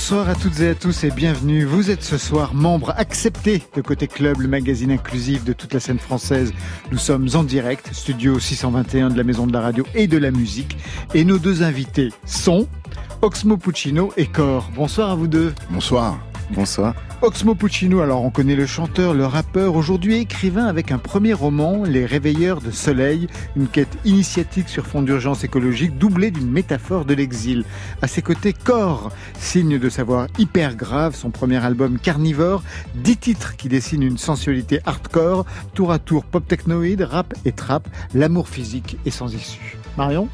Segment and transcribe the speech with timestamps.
[0.00, 1.64] Bonsoir à toutes et à tous et bienvenue.
[1.64, 5.80] Vous êtes ce soir membre accepté de Côté Club, le magazine inclusif de toute la
[5.80, 6.52] scène française.
[6.92, 10.30] Nous sommes en direct, studio 621 de la Maison de la Radio et de la
[10.30, 10.78] Musique.
[11.14, 12.68] Et nos deux invités sont
[13.22, 14.70] Oxmo Puccino et Cor.
[14.76, 15.52] Bonsoir à vous deux.
[15.68, 16.16] Bonsoir.
[16.50, 16.94] Bonsoir.
[17.20, 21.84] Oxmo Puccino, alors on connaît le chanteur, le rappeur, aujourd'hui écrivain avec un premier roman,
[21.84, 27.12] Les Réveilleurs de Soleil, une quête initiatique sur fond d'urgence écologique doublée d'une métaphore de
[27.12, 27.64] l'exil.
[28.00, 32.62] À ses côtés, Corps, signe de savoir hyper grave, son premier album Carnivore,
[32.94, 37.86] dix titres qui dessinent une sensualité hardcore, tour à tour pop technoïde, rap et trap,
[38.14, 39.76] l'amour physique est sans issue.
[39.98, 40.28] Marion?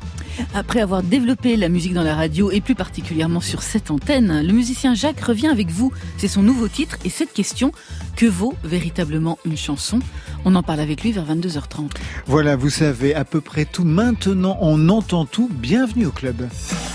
[0.55, 4.53] Après avoir développé la musique dans la radio et plus particulièrement sur cette antenne, le
[4.53, 5.93] musicien Jacques revient avec vous.
[6.17, 7.73] C'est son nouveau titre et cette question,
[8.17, 9.99] que vaut véritablement une chanson?
[10.45, 11.91] On en parle avec lui vers 22h30.
[12.27, 13.85] Voilà, vous savez à peu près tout.
[13.85, 15.49] Maintenant, on entend tout.
[15.53, 16.49] Bienvenue au club.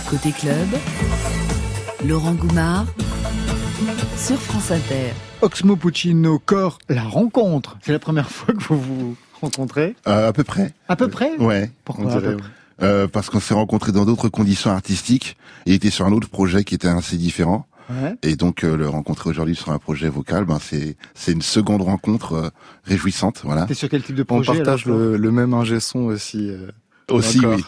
[0.10, 0.68] Côté club,
[2.06, 2.86] Laurent Goumard
[4.18, 5.14] sur France Inter.
[5.42, 7.78] Oxmo Puccino, Corps, la rencontre.
[7.82, 10.74] C'est la première fois que vous vous rencontrez euh, À peu près.
[10.88, 11.36] À peu près?
[11.38, 11.72] Ouais.
[11.86, 12.50] Pourquoi à peu près?
[12.82, 15.38] Euh, Parce qu'on s'est rencontrés dans d'autres conditions artistiques.
[15.66, 17.66] Il était sur un autre projet qui était assez différent.
[17.90, 18.16] Ouais.
[18.22, 21.82] Et donc euh, le rencontrer aujourd'hui sur un projet vocal, ben c'est c'est une seconde
[21.82, 22.50] rencontre euh,
[22.84, 23.66] réjouissante, voilà.
[23.66, 26.52] T'es sur quel type de On projet partage alors, le, le même ingé son aussi.
[26.52, 26.68] euh,
[27.10, 27.64] Aussi oui.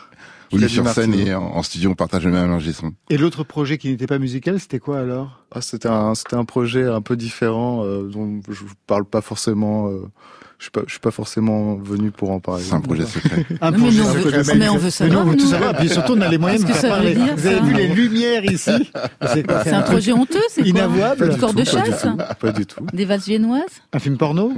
[0.53, 2.91] Oui, sur scène et en, en studio, on partage le même ingé son.
[3.09, 5.43] Et l'autre projet qui n'était pas musical, c'était quoi alors?
[5.51, 9.21] Ah, c'était un c'était un projet un peu différent euh, dont je vous parle pas
[9.21, 9.89] forcément.
[10.61, 12.61] Je suis pas je suis pas forcément venu pour en parler.
[12.63, 13.47] C'est un projet secret.
[13.61, 15.47] Un Non, mais on secret, veut- mais on veut mais savoir, nous, on veut tout
[15.47, 15.75] savoir.
[15.75, 17.15] Puis surtout, on a les moyens de faire ça veut parler.
[17.15, 18.69] dire, Vous avez vu les lumières ici
[19.33, 21.35] C'est un projet honteux, c'est quoi Inavouable.
[21.39, 22.05] Corde de chasse
[22.39, 22.85] Pas du tout.
[22.93, 24.53] Des vases viennoises Un film porno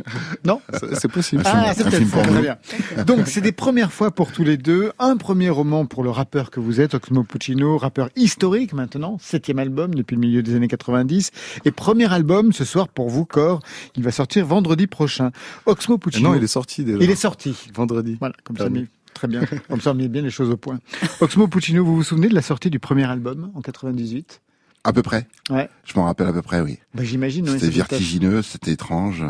[0.45, 0.59] Non
[0.99, 1.41] C'est possible.
[1.45, 2.57] Ah, c'est peut-être très bien.
[3.05, 4.91] Donc, c'est des premières fois pour tous les deux.
[4.99, 9.59] Un premier roman pour le rappeur que vous êtes, Oxmo Puccino, rappeur historique maintenant, septième
[9.59, 11.31] album depuis le milieu des années 90.
[11.63, 13.61] Et premier album ce soir pour vous, Corps.
[13.95, 15.31] Il va sortir vendredi prochain.
[15.65, 16.29] Oxmo Puccino.
[16.29, 17.03] Non, il est sorti déjà.
[17.03, 17.55] Il est sorti.
[17.73, 18.17] vendredi.
[18.19, 18.67] Voilà, comme ça,
[19.13, 19.41] très bien.
[19.69, 20.79] Comme ça, on met bien les choses au point.
[21.21, 24.41] Oxmo Puccino, vous vous souvenez de la sortie du premier album en 98
[24.83, 25.27] À peu près.
[25.51, 25.69] Ouais.
[25.85, 26.79] Je m'en rappelle à peu près, oui.
[26.95, 27.47] bah, J'imagine.
[27.47, 29.23] ouais, C'était vertigineux, c'était étrange.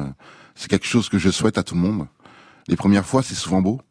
[0.56, 2.08] C'est quelque chose que je souhaite à tout le monde.
[2.70, 3.82] Les premières fois, c'est souvent beau.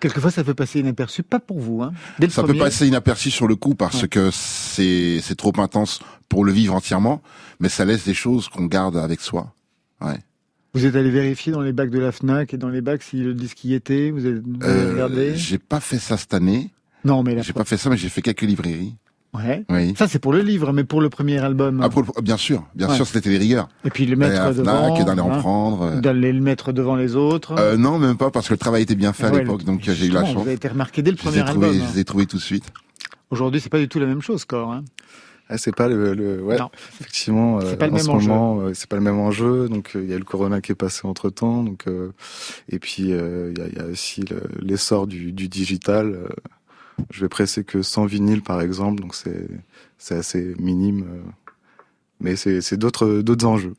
[0.00, 1.82] Quelquefois, ça peut passer inaperçu, pas pour vous.
[1.82, 1.92] Hein.
[2.18, 4.08] Dès le Ça premier, peut passer inaperçu sur le coup parce Ouais.
[4.08, 7.22] que c'est c'est trop intense pour le vivre entièrement,
[7.58, 9.54] mais ça laisse des choses qu'on garde avec soi.
[10.74, 13.18] Vous êtes allé vérifier dans les bacs de la FNAC et dans les bacs si
[13.18, 16.70] le disque y était Vous avez, Euh, regardé j'ai pas fait ça cette année.
[17.04, 18.94] Non, mais J'ai pas fait ça, mais j'ai fait quelques librairies.
[19.34, 19.64] Ouais.
[19.68, 19.94] Oui.
[19.96, 21.80] Ça, c'est pour le livre, mais pour le premier album.
[21.82, 22.94] Ah, pour le- bien sûr, bien Ouais.
[22.96, 23.68] sûr, c'était les rigueurs.
[23.84, 24.94] Et puis le mettre à la devant.
[24.94, 25.82] Fnac, d'aller en hein, prendre.
[25.82, 26.00] euh.
[26.00, 27.54] D'aller le mettre devant les autres.
[27.58, 29.88] Euh, non, même pas, parce que le travail était bien fait à l'époque, le- donc
[29.88, 30.34] euh, j'ai eu la chance.
[30.34, 31.72] Vous avez été remarqué dès le Je premier album.
[31.72, 32.64] je les ai trouvés tout de suite.
[33.30, 34.72] Aujourd'hui, c'est pas du tout la même chose, Corps.
[34.72, 34.84] Hein.
[35.48, 36.58] Ah, c'est pas le, le- ouais.
[36.58, 36.70] Non.
[37.00, 38.28] Effectivement, C'est euh, pas le en même ce enjeu.
[38.30, 39.68] moment, euh, c'est pas le même enjeu.
[39.68, 41.62] Donc euh, il y a le corona qui est passé entre temps.
[41.62, 42.12] Donc euh,
[42.70, 46.18] et puis euh, il y, y a aussi le- l'essor du, du digital.
[47.10, 49.02] je vais presser que 100 vinyles par exemple.
[49.02, 49.48] Donc c'est
[49.98, 51.04] c'est assez minime.
[52.20, 53.74] mais c'est c'est d'autres d'autres enjeux.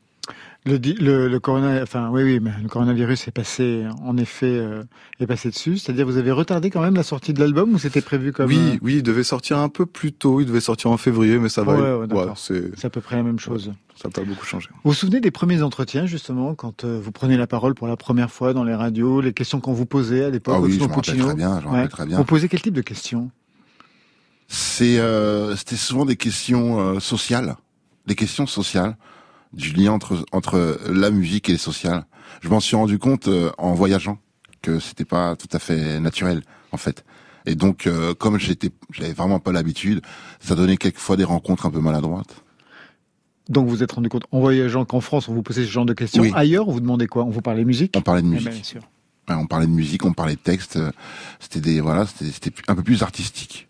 [0.67, 4.81] Le, le, le corona, enfin, oui, oui, mais le coronavirus est passé, en effet, euh,
[5.19, 5.77] est passé dessus.
[5.77, 8.57] C'est-à-dire, vous avez retardé quand même la sortie de l'album ou c'était prévu comme oui,
[8.57, 10.41] euh, oui, il devait sortir un peu plus tôt.
[10.41, 11.73] Il devait sortir en février, mais ça va.
[11.75, 12.39] Ouais, ouais, d'accord.
[12.39, 13.73] c'est à peu près la même chose.
[13.95, 14.69] ça n'a pas beaucoup changé.
[14.83, 17.95] Vous vous souvenez des premiers entretiens, justement, quand euh, vous prenez la parole pour la
[17.95, 20.79] première fois dans les radios, les questions qu'on vous posait à l'époque, Ah oui, je
[20.81, 21.71] rappelle très bien, je Ouais.
[21.73, 22.17] rappelle très bien.
[22.17, 23.29] Vous posez quel type de questions
[24.47, 27.55] C'est, euh, c'était souvent des questions euh, sociales,
[28.07, 28.97] des questions sociales,
[29.55, 32.05] du lien entre entre la musique et les sociales.
[32.41, 34.19] Je m'en suis rendu compte euh, en voyageant
[34.61, 37.03] que c'était pas tout à fait naturel en fait.
[37.47, 40.01] Et donc, euh, comme j'étais, j'avais vraiment pas l'habitude,
[40.39, 42.43] ça donnait quelquefois des rencontres un peu maladroites.
[43.49, 45.85] Donc, vous vous êtes rendu compte, en voyageant qu'en France, on vous posait ce genre
[45.85, 46.23] de questions.
[46.23, 46.31] Oui.
[46.33, 47.23] Ailleurs, on vous demandait quoi?
[47.23, 47.93] On vous parlait musique?
[47.95, 48.81] On parlait de Eh musique, ben, bien sûr.
[49.29, 50.77] On parlait de musique, on parlait de texte.
[50.77, 50.91] euh,
[51.39, 53.67] C'était des voilà, c'était un peu plus artistique.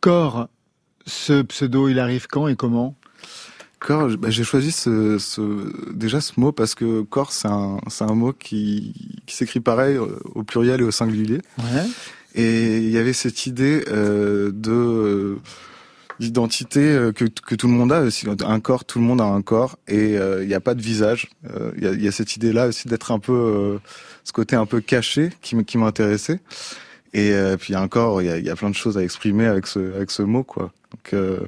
[0.00, 0.48] Corps,
[1.06, 2.96] ce pseudo, il arrive quand et comment?
[3.86, 5.40] Corps, bah, j'ai choisi ce, ce,
[5.92, 8.92] déjà ce mot parce que corps, c'est un, c'est un mot qui,
[9.26, 11.40] qui s'écrit pareil euh, au pluriel et au singulier.
[11.58, 11.86] Ouais.
[12.34, 15.36] Et il y avait cette idée euh, de euh,
[16.18, 18.26] d'identité euh, que, que tout le monde a aussi.
[18.44, 20.82] Un corps, tout le monde a un corps et euh, il n'y a pas de
[20.82, 21.28] visage.
[21.54, 23.78] Euh, Il y, a, il y a cette idée-là aussi d'être un peu euh,
[24.24, 26.40] ce côté un peu caché qui, qui m'intéressait.
[27.14, 28.74] Et euh, puis il y a un corps, il y a, y a plein de
[28.74, 30.72] choses à exprimer avec ce avec ce mot quoi.
[30.90, 31.38] Donc euh,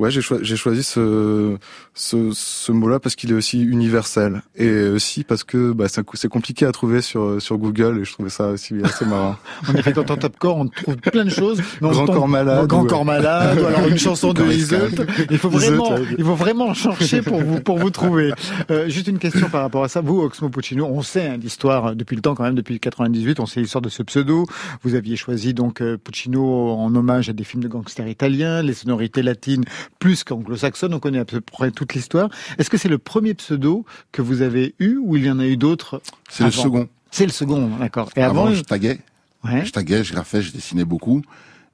[0.00, 1.58] Ouais, j'ai choisi, choisi ce,
[2.00, 6.64] ce, ce mot-là parce qu'il est aussi universel et aussi parce que bah, c'est compliqué
[6.64, 9.36] à trouver sur sur Google et je trouvais ça aussi assez marrant.
[9.68, 11.60] en effet, quand on tape corps, on trouve plein de choses.
[11.82, 15.04] grand corps malade, grand corps malade, ou alors une chanson de Iseult.
[15.30, 18.32] Il faut vraiment, il faut vraiment chercher pour vous pour vous trouver.
[18.70, 20.00] Euh, juste une question par rapport à ça.
[20.00, 23.46] Vous, Oxmo Puccino, on sait hein, l'histoire depuis le temps quand même, depuis 98, on
[23.46, 24.46] sait l'histoire de ce pseudo.
[24.82, 28.72] Vous aviez choisi donc euh, Puccino en hommage à des films de gangsters italiens, les
[28.72, 29.64] sonorités latines
[29.98, 30.94] plus qu'anglo-saxonne.
[30.94, 32.30] On connaît à peu près toute l'histoire.
[32.58, 35.46] Est-ce que c'est le premier pseudo que vous avez eu ou il y en a
[35.46, 36.88] eu d'autres C'est le second.
[37.10, 38.10] C'est le second, d'accord.
[38.16, 39.00] Et avant, je taguais.
[39.44, 41.22] Je taguais, je graffais, je dessinais beaucoup.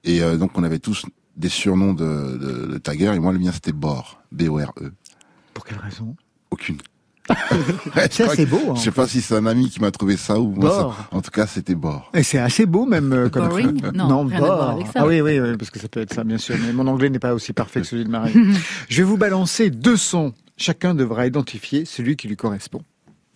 [0.05, 1.05] Et euh, donc on avait tous
[1.37, 3.13] des surnoms de, de, de taggers.
[3.13, 4.23] Et moi, le mien, c'était Bor.
[4.33, 4.93] B-O-R-E.
[5.53, 6.15] Pour quelle raison?
[6.51, 6.79] Aucune.
[8.11, 8.61] c'est assez beau.
[8.71, 8.75] Hein.
[8.77, 10.95] Je sais pas si c'est un ami qui m'a trouvé ça ou moi.
[11.11, 12.11] en tout cas, c'était bord.
[12.15, 13.81] Et c'est assez beau même euh, comme Boring?
[13.95, 14.93] Non, non Avec ça.
[14.97, 16.57] Ah oui, oui, oui, parce que ça peut être ça, bien sûr.
[16.65, 18.35] Mais mon anglais n'est pas aussi parfait que celui de Marie.
[18.89, 20.33] Je vais vous balancer deux sons.
[20.57, 22.83] Chacun devra identifier celui qui lui correspond.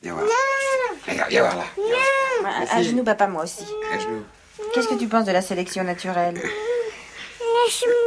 [0.03, 0.27] Viens voir.
[1.29, 1.65] Viens voir là.
[2.73, 3.65] À genoux, papa, moi aussi.
[4.75, 6.35] Qu'est-ce que tu penses de la sélection naturelle?
[6.35, 8.01] Laisse-moi.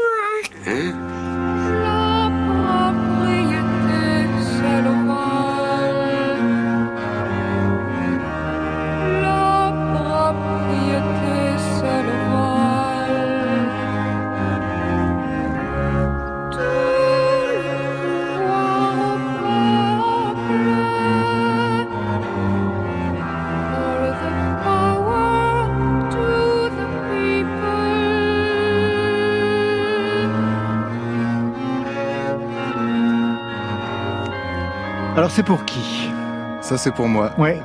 [0.68, 1.23] Hein?
[35.36, 36.12] C'est pour qui
[36.62, 37.32] Ça c'est pour moi.
[37.40, 37.60] Ouais.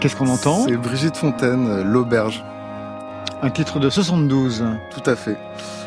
[0.00, 2.42] Qu'est-ce qu'on entend C'est Brigitte Fontaine, euh, L'Auberge.
[3.42, 4.64] Un titre de 72.
[4.90, 5.36] Tout à fait.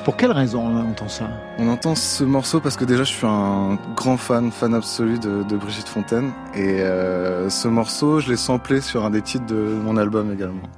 [0.06, 1.27] Pour quelle raison on entend ça
[1.57, 5.56] On entend ce morceau parce que déjà je suis un grand fan, fan absolu de,
[5.56, 6.31] Brigitte Fontaine.
[6.53, 10.69] Et euh, ce morceau, je l'ai samplé sur un des titres de mon album également.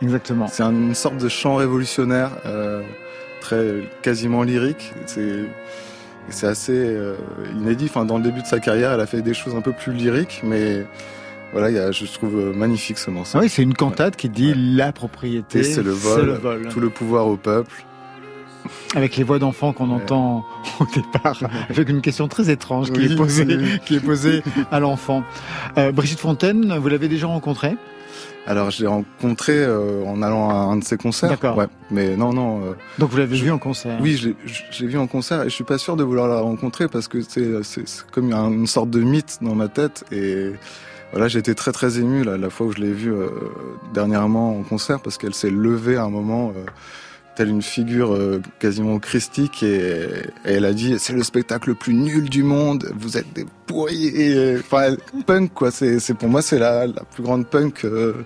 [0.00, 0.46] Exactement.
[0.46, 2.82] C'est une sorte de chant révolutionnaire, euh,
[3.40, 4.92] très quasiment lyrique.
[5.06, 5.40] C'est
[6.30, 7.16] c'est assez euh,
[7.56, 7.86] inédit.
[7.88, 9.92] Enfin, dans le début de sa carrière, elle a fait des choses un peu plus
[9.92, 10.86] lyriques, mais
[11.52, 13.38] voilà, y a, je trouve euh, magnifique ce morceau.
[13.38, 16.90] Ah oui, c'est une cantate qui dit la propriété, c'est le, le, vol, tout le
[16.90, 17.84] pouvoir au peuple.
[18.96, 20.44] Avec les voix d'enfants qu'on entend
[20.80, 21.38] au départ,
[21.68, 23.46] avec une question très étrange qui, est, posée,
[23.84, 24.42] qui est posée
[24.72, 25.22] à l'enfant.
[25.78, 27.76] Euh, Brigitte Fontaine, vous l'avez déjà rencontrée?
[28.46, 31.30] Alors je l'ai rencontré euh, en allant à un de ses concerts.
[31.30, 31.56] D'accord.
[31.56, 31.66] Ouais.
[31.90, 32.60] Mais non, non.
[32.62, 35.54] Euh, Donc vous l'avez vu en concert Oui, je l'ai vu en concert et je
[35.54, 39.38] suis pas sûr de vouloir la rencontrer parce que c'est comme une sorte de mythe
[39.40, 40.52] dans ma tête et
[41.12, 43.28] voilà, j'ai été très très ému la fois où je l'ai vue euh,
[43.92, 46.52] dernièrement en concert parce qu'elle s'est levée à un moment
[47.34, 50.06] telle une figure euh, quasiment christique et,
[50.44, 54.58] elle a dit c'est le spectacle le plus nul du monde vous êtes des pourris
[54.58, 54.94] enfin
[55.26, 55.70] punk quoi.
[55.70, 58.24] C'est c'est pour moi c'est la, la plus grande punk euh,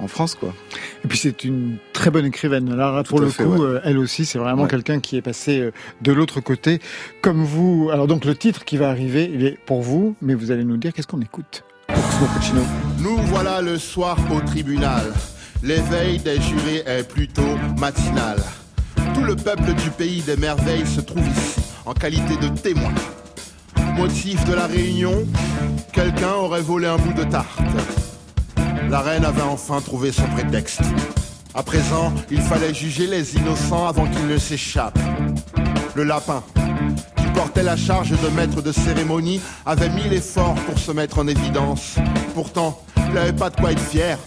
[0.00, 0.52] en France quoi.
[1.04, 2.74] Et puis c'est une très bonne écrivaine.
[2.74, 5.70] Là pour le coup euh, elle aussi c'est vraiment quelqu'un qui est passé
[6.02, 6.80] de l'autre côté.
[7.22, 10.50] Comme vous alors donc le titre qui va arriver il est pour vous mais vous
[10.50, 11.64] allez nous dire qu'est-ce qu'on écoute.
[13.00, 15.12] Nous voilà le soir au tribunal
[15.64, 18.36] L'éveil des jurés est plutôt matinal.
[19.14, 22.92] Tout le peuple du pays des merveilles se trouve ici, en qualité de témoin.
[23.96, 25.26] Motif de la réunion,
[25.90, 27.58] quelqu'un aurait volé un bout de tarte.
[28.90, 30.82] La reine avait enfin trouvé son prétexte.
[31.54, 34.98] À présent, il fallait juger les innocents avant qu'ils ne s'échappent.
[35.94, 36.42] Le lapin,
[37.16, 41.26] qui portait la charge de maître de cérémonie, avait mis l'effort pour se mettre en
[41.26, 41.94] évidence.
[42.34, 44.18] Pourtant, il n'avait pas de quoi être fier.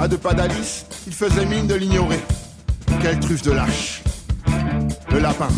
[0.00, 2.20] À deux pas d'Alice, il faisait mine de l'ignorer.
[3.00, 4.02] Quelle truffe de lâche.
[5.10, 5.48] Le lapin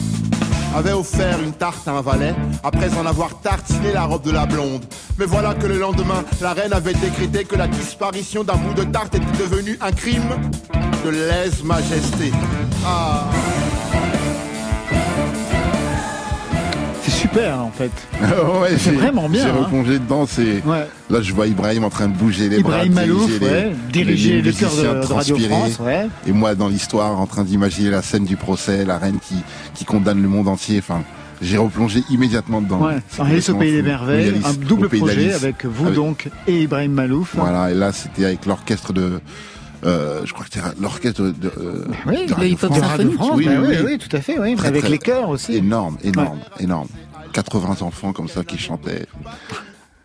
[0.75, 4.46] avait offert une tarte à un valet après en avoir tartiné la robe de la
[4.46, 4.84] blonde.
[5.18, 8.84] Mais voilà que le lendemain, la reine avait décrété que la disparition d'un bout de
[8.84, 10.37] tarte était devenue un crime
[11.04, 12.32] de lèse-majesté.
[12.87, 13.25] Ah
[17.30, 17.90] super en fait.
[18.60, 19.44] ouais, c'est vraiment bien.
[19.44, 19.64] J'ai hein.
[19.64, 20.26] replongé dedans.
[20.26, 20.62] C'est
[21.10, 23.30] là, je vois Ibrahim en train de bouger les Ibrahim bras, Malouf,
[23.90, 25.80] diriger les, chœurs de, de, Radio France,
[26.26, 29.37] et moi dans l'histoire en train d'imaginer la scène du procès, la reine qui
[29.75, 30.78] qui condamne le monde entier.
[30.78, 31.02] Enfin,
[31.42, 32.84] j'ai replongé immédiatement dedans.
[32.84, 32.99] Ouais.
[33.18, 37.34] Alice au pays des merveilles, un double projet avec vous donc et Ibrahim Malouf.
[37.34, 39.20] Voilà, et là c'était avec l'orchestre de
[39.84, 43.18] euh, je crois que c'était l'orchestre de, euh, oui, de le hip-hop symphonique.
[43.34, 44.54] Oui, oui, oui, oui, tout à fait, oui.
[44.62, 45.56] avec les chœurs aussi.
[45.56, 46.88] Énorme, énorme, énorme.
[47.32, 49.06] 80 enfants comme ça qui chantaient.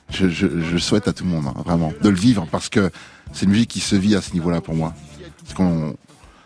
[0.10, 2.91] Je, souhaite à tout le monde, hein, vraiment, de le vivre parce que
[3.34, 4.94] c'est une vie qui se vit à ce niveau-là pour moi.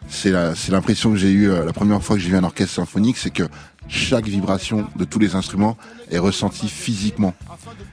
[0.08, 0.32] C'est
[0.72, 3.30] l'impression que j'ai eue euh, la première fois que j'ai vu un orchestre symphonique, c'est
[3.30, 3.44] que
[3.88, 5.78] chaque vibration de tous les instruments
[6.10, 7.34] est ressentie physiquement.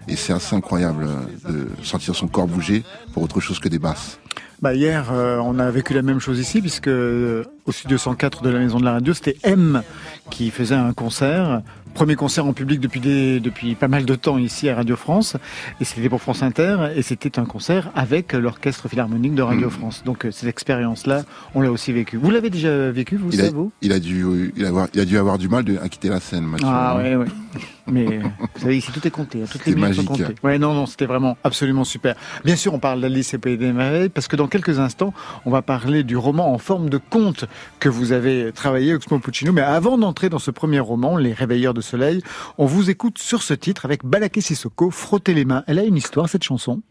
[0.09, 1.09] Et c'est assez incroyable
[1.49, 4.19] de sentir son corps bouger pour autre chose que des basses.
[4.62, 8.43] Bah hier, euh, on a vécu la même chose ici, puisque euh, au studio 104
[8.43, 9.83] de la Maison de la Radio, c'était M
[10.31, 11.62] qui faisait un concert
[11.97, 15.38] Premier concert en public depuis, depuis pas mal de temps ici à Radio France.
[15.81, 16.91] Et c'était pour France Inter.
[16.95, 19.71] Et c'était un concert avec l'Orchestre Philharmonique de Radio hmm.
[19.71, 20.03] France.
[20.05, 21.25] Donc euh, cette expérience-là,
[21.55, 22.19] on l'a aussi vécue.
[22.19, 23.49] Vous l'avez déjà vécu, vous, il a,
[23.81, 26.21] il a, dû, il, a, il a dû avoir du mal de, à quitter la
[26.21, 26.69] scène, Mathieu.
[26.71, 27.62] Ah oui, oui.
[27.88, 29.43] Mais vous savez, ici tout est compté.
[29.43, 30.02] Hein, toutes les magique.
[30.02, 30.35] Sont comptées.
[30.43, 32.16] Ouais, non, non, c'était vraiment absolument super.
[32.45, 35.14] Bien sûr, on parle d'Alice et Pays des Merveilles parce que dans quelques instants,
[35.45, 37.45] on va parler du roman en forme de conte
[37.78, 39.52] que vous avez travaillé, Oxmo Puccino.
[39.52, 42.23] Mais avant d'entrer dans ce premier roman, Les Réveilleurs de Soleil,
[42.59, 45.62] on vous écoute sur ce titre avec Balaké Sissoko, Frotter les mains.
[45.66, 46.83] Elle a une histoire, cette chanson?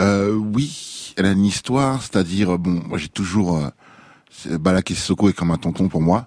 [0.00, 3.58] Euh, Oui, elle a une histoire, c'est-à-dire, bon, moi j'ai toujours...
[3.58, 3.68] Euh,
[4.58, 6.26] Balaké Sissoko est comme un tonton pour moi.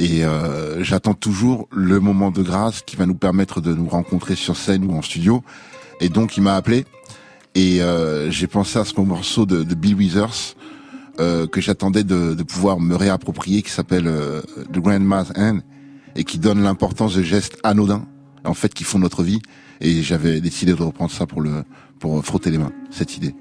[0.00, 4.34] Et euh, j'attends toujours le moment de grâce qui va nous permettre de nous rencontrer
[4.34, 5.44] sur scène ou en studio.
[6.00, 6.86] Et donc il m'a appelé
[7.54, 10.54] et euh, j'ai pensé à ce morceau de, de Bill Withers
[11.18, 14.40] euh, que j'attendais de, de, pouvoir me réapproprier, qui s'appelle euh,
[14.72, 15.60] The Grandma's Hand
[16.16, 18.06] et qui donne l'importance de gestes anodins,
[18.44, 19.40] en fait, qui font notre vie.
[19.80, 21.64] Et j'avais décidé de reprendre ça pour le
[21.98, 23.34] pour frotter les mains, cette idée.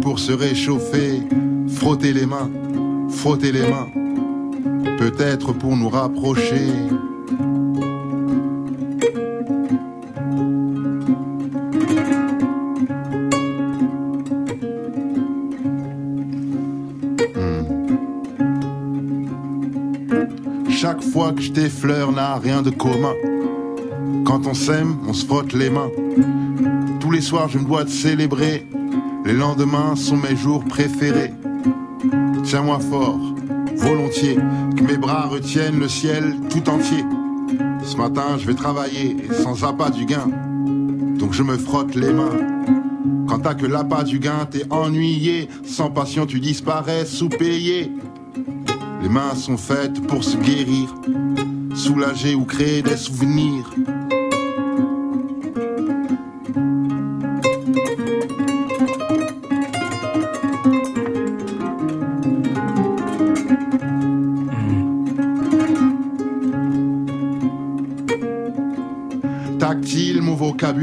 [0.00, 1.22] Pour se réchauffer,
[1.68, 2.50] frotter les mains,
[3.08, 3.88] frotter les mains,
[4.98, 6.66] peut-être pour nous rapprocher.
[17.34, 17.62] Hmm.
[20.70, 23.14] Chaque fois que je t'effleure n'a rien de commun.
[24.24, 25.90] Quand on s'aime, on se frotte les mains.
[27.00, 28.66] Tous les soirs, je me dois de célébrer.
[29.28, 31.34] Les lendemains sont mes jours préférés.
[32.44, 33.20] Tiens-moi fort,
[33.76, 34.38] volontiers,
[34.74, 37.04] que mes bras retiennent le ciel tout entier.
[37.84, 40.30] Ce matin, je vais travailler sans appât du gain.
[41.18, 42.38] Donc je me frotte les mains.
[43.28, 45.50] Quand t'as que l'appât du gain, t'es ennuyé.
[45.62, 47.92] Sans passion, tu disparais sous-payé.
[49.02, 50.94] Les mains sont faites pour se guérir,
[51.74, 53.68] soulager ou créer des souvenirs.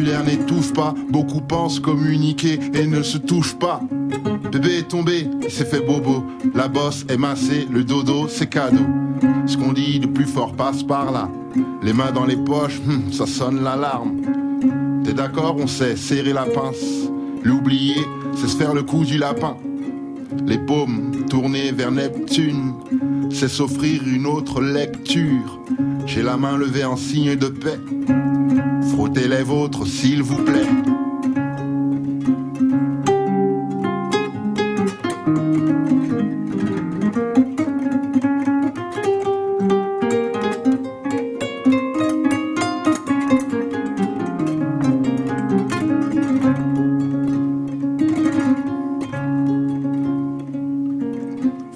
[0.05, 3.81] N'étouffe pas, beaucoup pensent communiquer et ne se touchent pas.
[4.51, 8.85] Bébé est tombé, il s'est fait bobo, la bosse est massée, le dodo c'est cadeau.
[9.45, 11.29] Ce qu'on dit de plus fort passe par là,
[11.81, 14.21] les mains dans les poches, hum, ça sonne l'alarme.
[15.03, 17.09] T'es d'accord, on sait serrer la pince,
[17.43, 18.01] l'oublier,
[18.35, 19.57] c'est se faire le coup du lapin.
[20.45, 22.73] Les paumes tournées vers Neptune,
[23.31, 25.59] c'est s'offrir une autre lecture.
[26.05, 27.79] J'ai la main levée en signe de paix.
[29.15, 30.61] Les vôtres, s'il vous plaît.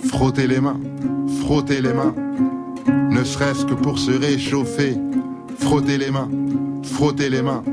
[0.08, 0.80] Frottez les mains,
[1.42, 2.14] frottez les mains,
[3.10, 4.96] ne serait-ce que pour se réchauffer.
[5.58, 6.30] Frottez les mains,
[7.00, 7.64] frotter les mains.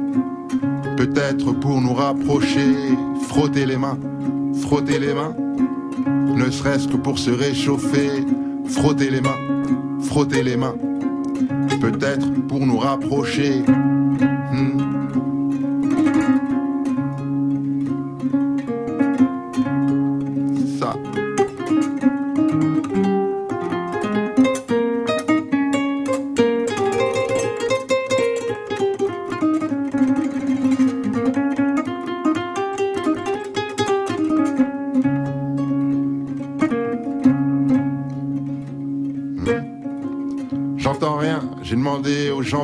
[0.97, 2.95] Peut-être pour nous rapprocher,
[3.27, 3.99] frotter les mains,
[4.63, 5.35] frotter les mains.
[6.37, 8.25] Ne serait-ce que pour se réchauffer,
[8.69, 9.65] frotter les mains,
[10.03, 10.77] frotter les mains.
[11.81, 13.65] Peut-être pour nous rapprocher.
[14.53, 14.86] Hmm.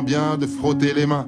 [0.01, 1.27] Bien de frotter les mains.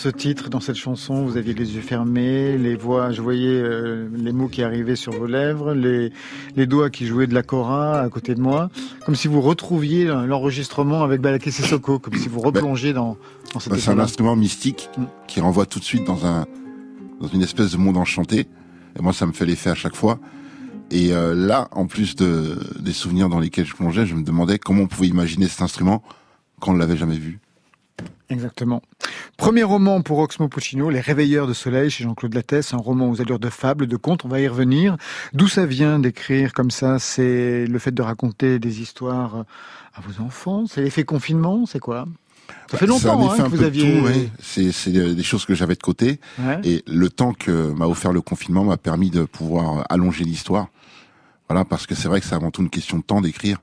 [0.00, 1.24] Ce titre, dans cette chanson.
[1.24, 5.12] Vous aviez les yeux fermés, les voix, je voyais euh, les mots qui arrivaient sur
[5.12, 6.10] vos lèvres, les,
[6.56, 8.70] les doigts qui jouaient de la cora à côté de moi,
[9.04, 13.18] comme si vous retrouviez l'enregistrement avec Balaké Sissoko, comme si vous replongiez dans,
[13.52, 15.04] dans bah, C'est un instrument mystique mm.
[15.28, 16.46] qui renvoie tout de suite dans un
[17.20, 18.48] dans une espèce de monde enchanté.
[18.98, 20.18] Et moi, ça me fait l'effet à chaque fois.
[20.90, 24.58] Et euh, là, en plus de, des souvenirs dans lesquels je plongeais, je me demandais
[24.58, 26.02] comment on pouvait imaginer cet instrument
[26.58, 27.38] quand on l'avait jamais vu.
[28.28, 28.82] Exactement.
[29.36, 33.20] Premier roman pour Oxmo Puccino, Les Réveilleurs de Soleil chez Jean-Claude Lattès, un roman aux
[33.20, 34.96] allures de fable, de conte, on va y revenir.
[35.32, 39.44] D'où ça vient d'écrire comme ça C'est le fait de raconter des histoires
[39.94, 42.06] à vos enfants C'est l'effet confinement C'est quoi?
[42.70, 44.30] Ça fait longtemps hein, que vous aviez.
[44.40, 46.20] C'est des choses que j'avais de côté.
[46.64, 50.68] Et le temps que m'a offert le confinement m'a permis de pouvoir allonger l'histoire.
[51.48, 53.58] Voilà, parce que c'est vrai que c'est avant tout une question de temps d'écrire.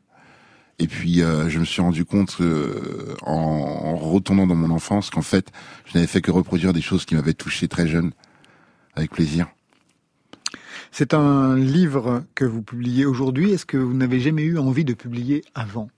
[0.79, 5.23] Et puis euh, je me suis rendu compte euh, en, retournant dans mon enfance qu'en
[5.23, 5.51] fait
[5.85, 8.11] je n'avais fait que reproduire des choses qui m'avaient touché très jeune,
[8.95, 9.47] avec plaisir.
[10.91, 13.51] C'est un livre que vous publiez aujourd'hui.
[13.51, 15.89] Est-ce que vous n'avez jamais eu envie de publier avant?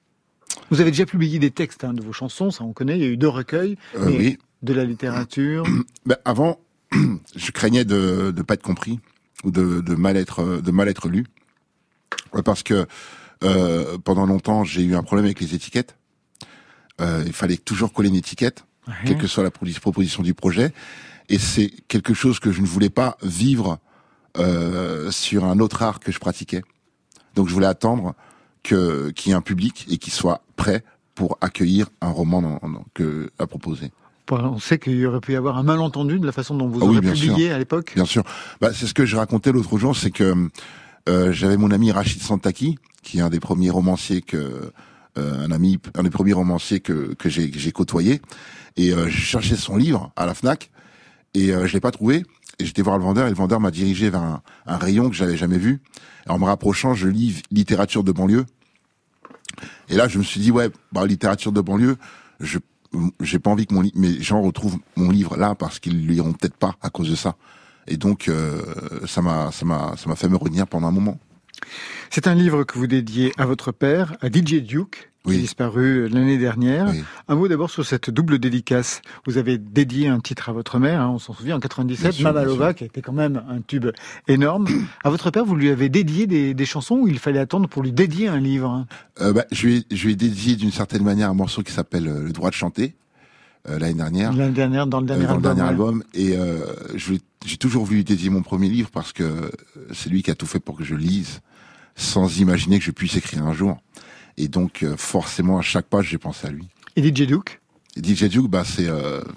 [0.71, 2.97] Vous avez déjà publié des textes hein, de vos chansons, ça on connaît.
[2.97, 3.77] Il y a eu deux recueils.
[3.95, 4.37] Euh, oui.
[4.61, 5.65] De la littérature.
[6.05, 6.59] ben, avant,
[7.35, 8.99] je craignais de ne pas être compris
[9.43, 11.25] ou de, de mal être de mal être lu
[12.43, 12.85] parce que
[13.43, 15.95] euh, pendant longtemps, j'ai eu un problème avec les étiquettes.
[17.01, 18.65] Euh, il fallait toujours coller une étiquette,
[19.05, 20.73] quelle que soit la proposition du projet.
[21.29, 23.79] Et c'est quelque chose que je ne voulais pas vivre
[24.37, 26.63] euh, sur un autre art que je pratiquais.
[27.35, 28.15] Donc je voulais attendre
[28.63, 30.83] que qu'il y ait un public et qu'il soit prêt
[31.15, 32.59] pour accueillir un roman
[32.93, 33.91] que, à proposer.
[34.31, 36.79] On sait qu'il y aurait pu y avoir un malentendu de la façon dont vous
[36.81, 37.93] ah aurez publié à l'époque.
[37.95, 38.23] Bien sûr.
[38.61, 40.49] Bah, c'est ce que je racontais l'autre jour, c'est que
[41.09, 44.71] euh, j'avais mon ami Rachid Santaki, qui est un des premiers romanciers que
[45.17, 48.21] euh, un ami, un des premiers romanciers que que j'ai côtoyé,
[48.77, 50.69] et euh, je cherchais son livre à la Fnac
[51.33, 52.25] et je l'ai pas trouvé.
[52.57, 55.37] Et j'étais voir le vendeur et le vendeur m'a dirigé vers un, rayon que j'avais
[55.37, 55.81] jamais vu.
[56.27, 58.45] En me rapprochant, je lis littérature de banlieue.
[59.87, 61.97] Et là, je me suis dit ouais, bah littérature de banlieue,
[62.39, 62.59] je
[63.21, 66.33] j'ai pas envie que mon mes gens retrouvent mon livre là parce qu'ils le liront
[66.33, 67.35] peut-être pas à cause de ça.
[67.89, 68.61] Et donc, euh,
[69.07, 71.19] ça m'a, ça m'a, ça m'a fait me retenir pendant un moment.
[72.09, 76.07] C'est un livre que vous dédiez à votre père, à DJ Duke, qui est disparu
[76.07, 76.91] l'année dernière.
[77.27, 79.01] Un mot d'abord sur cette double dédicace.
[79.25, 82.73] Vous avez dédié un titre à votre mère, hein, on s'en souvient, en 97, Mamalova,
[82.73, 83.87] qui était quand même un tube
[84.27, 84.67] énorme.
[85.03, 87.83] à votre père, vous lui avez dédié des, des, chansons ou il fallait attendre pour
[87.83, 88.85] lui dédier un livre
[89.21, 91.73] euh, bah, je, lui ai, je lui ai dédié d'une certaine manière un morceau qui
[91.73, 92.95] s'appelle euh, Le droit de chanter.
[93.67, 94.33] Euh, l'année dernière.
[94.33, 95.51] L'année dernière, dans le dernier euh, album.
[95.51, 96.03] Le dernier album.
[96.13, 99.51] Et euh, j'ai toujours voulu dédier mon premier livre parce que
[99.93, 101.41] c'est lui qui a tout fait pour que je lise,
[101.95, 103.77] sans imaginer que je puisse écrire un jour.
[104.37, 106.67] Et donc, forcément, à chaque page, j'ai pensé à lui.
[106.95, 107.59] Et DJ Duke?
[107.97, 108.87] Et DJ Duke, bah, c'est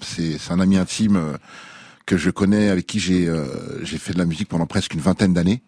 [0.01, 1.37] c'est un ami intime
[2.05, 3.29] que je connais, avec qui j'ai
[3.81, 5.61] j'ai fait de la musique pendant presque une vingtaine d'années.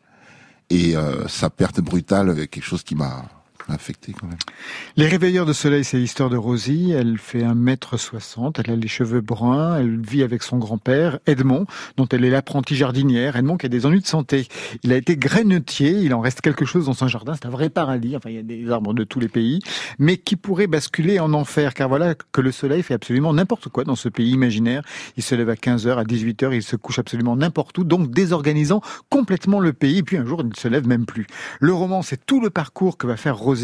[0.69, 0.95] Et
[1.27, 3.25] sa perte brutale, quelque chose qui m'a
[4.95, 6.91] Les réveilleurs de soleil, c'est l'histoire de Rosie.
[6.91, 11.19] Elle fait un mètre soixante, elle a les cheveux bruns, elle vit avec son grand-père,
[11.25, 11.65] Edmond,
[11.97, 13.35] dont elle est l'apprentie jardinière.
[13.35, 14.47] Edmond qui a des ennuis de santé.
[14.83, 17.69] Il a été grainotier, il en reste quelque chose dans son jardin, c'est un vrai
[17.69, 19.59] paradis, enfin il y a des arbres de tous les pays,
[19.97, 23.83] mais qui pourrait basculer en enfer, car voilà que le soleil fait absolument n'importe quoi
[23.83, 24.83] dans ce pays imaginaire.
[25.17, 28.81] Il se lève à 15h, à 18h, il se couche absolument n'importe où, donc désorganisant
[29.09, 31.25] complètement le pays, et puis un jour il ne se lève même plus.
[31.59, 33.54] Le roman, c'est tout le parcours que va faire Rosie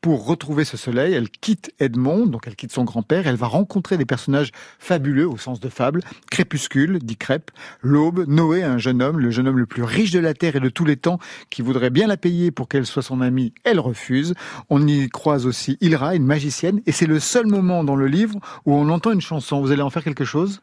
[0.00, 1.14] pour retrouver ce soleil.
[1.14, 3.26] Elle quitte Edmond, donc elle quitte son grand-père.
[3.26, 6.02] Elle va rencontrer des personnages fabuleux au sens de fable.
[6.30, 7.50] Crépuscule, dit Crêpe,
[7.82, 10.60] L'Aube, Noé, un jeune homme, le jeune homme le plus riche de la terre et
[10.60, 11.18] de tous les temps,
[11.50, 13.52] qui voudrait bien la payer pour qu'elle soit son amie.
[13.64, 14.34] Elle refuse.
[14.68, 18.38] On y croise aussi Ilra, une magicienne, et c'est le seul moment dans le livre
[18.66, 19.60] où on entend une chanson.
[19.60, 20.60] Vous allez en faire quelque chose?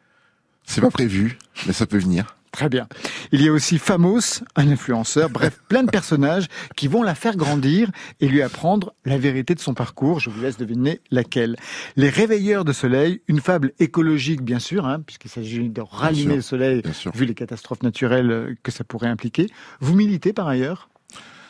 [0.64, 2.37] C'est pas prévu, mais ça peut venir.
[2.52, 2.88] Très bien.
[3.32, 7.36] Il y a aussi Famos, un influenceur, bref, plein de personnages qui vont la faire
[7.36, 10.20] grandir et lui apprendre la vérité de son parcours.
[10.20, 11.56] Je vous laisse deviner laquelle.
[11.96, 16.42] Les réveilleurs de soleil, une fable écologique bien sûr, hein, puisqu'il s'agit de rallumer le
[16.42, 16.82] soleil
[17.14, 19.48] vu les catastrophes naturelles que ça pourrait impliquer.
[19.80, 20.88] Vous militez par ailleurs?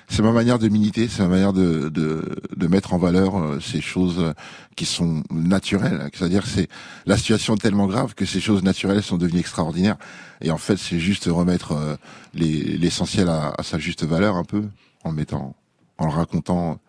[0.08, 3.80] C'est ma manière de militer, c'est ma manière de, de, mettre en valeur euh, ces
[3.80, 4.34] choses
[4.76, 6.08] qui sont naturelles.
[6.12, 6.68] C'est-à-dire c'est
[7.06, 9.96] la situation est tellement grave que ces choses naturelles sont devenues extraordinaires.
[10.40, 11.96] Et en fait, c'est juste remettre euh,
[12.34, 14.64] l'essentiel à, sa juste valeur un peu,
[15.04, 15.54] en le mettant,
[15.98, 16.80] en le racontant.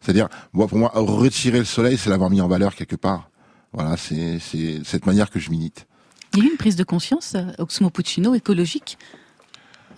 [0.00, 3.30] C'est-à-dire, pour moi, retirer le soleil, c'est l'avoir mis en valeur quelque part.
[3.72, 4.38] Voilà, c'est
[4.84, 5.86] cette manière que je milite.
[6.34, 8.98] Il y a eu une prise de conscience, euh, Oxmo Puccino, écologique,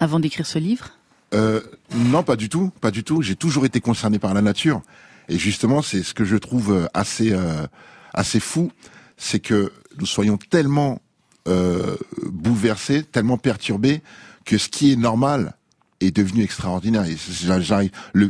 [0.00, 0.98] avant d'écrire ce livre?
[1.34, 1.60] Euh,
[1.94, 3.22] Non, pas du tout, pas du tout.
[3.22, 4.82] J'ai toujours été concerné par la nature.
[5.28, 7.66] Et justement, c'est ce que je trouve euh, assez, euh,
[8.12, 8.70] assez fou,
[9.16, 11.00] c'est que nous soyons tellement
[11.48, 14.02] euh, bouleversés, tellement perturbés,
[14.44, 15.54] que ce qui est normal
[16.00, 17.04] est devenu extraordinaire.
[17.04, 17.16] Et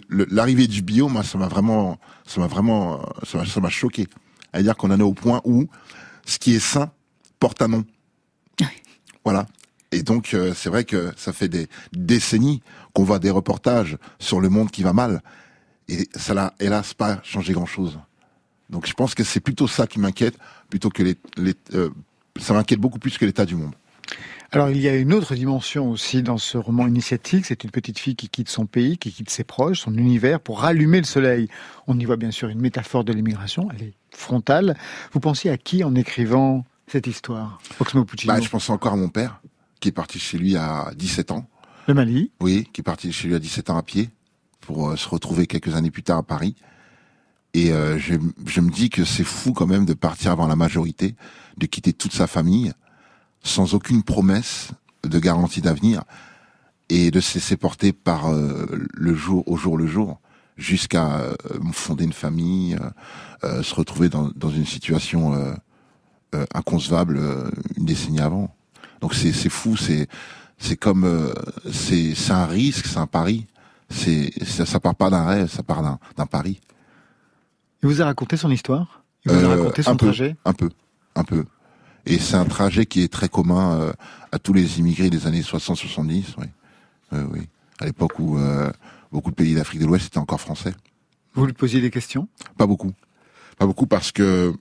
[0.09, 4.07] l'arrivée du bio, moi, ça m'a vraiment, ça m'a vraiment, ça m'a choqué.
[4.53, 5.67] À dire qu'on en est au point où
[6.27, 6.91] ce qui est sain
[7.41, 7.85] porte un nom.
[9.25, 9.47] Voilà.
[9.93, 12.63] Et donc, euh, c'est vrai que ça fait des décennies
[12.95, 15.23] qu'on voit des reportages sur le monde qui va mal.
[15.89, 17.99] Et ça n'a, hélas, pas changé grand-chose.
[18.71, 20.39] Donc, je pense que c'est plutôt ça qui m'inquiète,
[20.71, 21.17] plutôt que les,
[21.75, 21.91] euh,
[22.41, 23.75] ça m'inquiète beaucoup plus que l'état du monde.
[24.55, 27.99] Alors il y a une autre dimension aussi dans ce roman initiatique, c'est une petite
[27.99, 31.49] fille qui quitte son pays, qui quitte ses proches, son univers pour rallumer le soleil.
[31.87, 34.77] On y voit bien sûr une métaphore de l'immigration, elle est frontale.
[35.13, 38.35] Vous pensiez à qui en écrivant cette histoire, Oxmo Puccino?
[38.35, 39.41] Bah, Je pensais encore à mon père,
[39.83, 41.47] qui est parti chez lui à 17 ans.
[41.89, 44.09] Le Mali Oui, qui est parti chez lui à 17 ans à pied,
[44.61, 46.55] pour euh, se retrouver quelques années plus tard à Paris.
[47.53, 48.15] Et euh, je,
[48.47, 51.17] je me dis que c'est fou quand même de partir avant la majorité,
[51.59, 52.73] de quitter toute sa famille
[53.43, 54.69] sans aucune promesse
[55.03, 56.05] de garantie d'avenir
[56.89, 60.21] et de se laisser porter par euh, le jour au jour le jour
[60.57, 61.35] jusqu'à euh,
[61.73, 62.79] fonder une famille,
[63.43, 65.35] se retrouver dans, dans une situation
[66.55, 67.19] inconcevable
[67.77, 68.55] une décennie avant.
[69.03, 70.09] Donc c'est c'est fou, c'est
[70.57, 71.35] c'est comme
[71.71, 73.47] c'est c'est un risque, c'est un pari.
[73.91, 76.61] C'est ça, ça part pas d'un rêve, ça part d'un d'un pari.
[77.83, 79.03] Il vous a raconté son histoire?
[79.27, 80.37] Il vous a raconté son trajet?
[80.45, 80.71] Un peu,
[81.17, 81.45] un peu.
[82.07, 83.93] Et c'est un trajet qui est très commun euh,
[84.31, 86.47] à tous les immigrés des années 60-70, oui.
[87.13, 87.19] oui.
[87.33, 87.49] oui.
[87.81, 88.71] À l'époque où euh,
[89.11, 90.75] beaucoup de pays d'Afrique de l'Ouest étaient encore français.
[91.35, 92.29] Vous lui posiez des questions?
[92.57, 92.93] Pas beaucoup.
[93.59, 94.55] Pas beaucoup parce que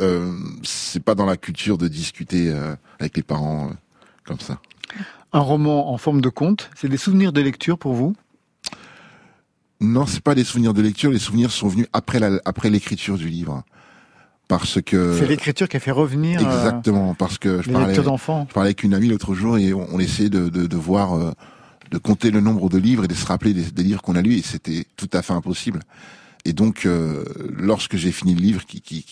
[0.00, 3.70] euh, c'est pas dans la culture de discuter euh, avec les parents
[4.24, 4.60] comme ça.
[5.32, 8.14] Un roman en forme de conte, c'est des souvenirs de lecture pour vous?
[9.80, 11.10] Non, c'est pas des souvenirs de lecture.
[11.10, 13.64] Les souvenirs sont venus après la, après l'écriture du livre
[14.48, 18.46] parce que c'est l'écriture qui a fait revenir euh, exactement parce que je parlais d'enfants.
[18.48, 21.32] Je parlais avec une amie l'autre jour et on, essayait de, de, de voir euh,
[21.90, 24.36] de compter le nombre de livres et de se rappeler des, livres qu'on a lus
[24.36, 25.80] et c'était tout à fait impossible.
[26.44, 27.24] Et donc euh,
[27.56, 29.04] lorsque j'ai fini le livre qui, qui,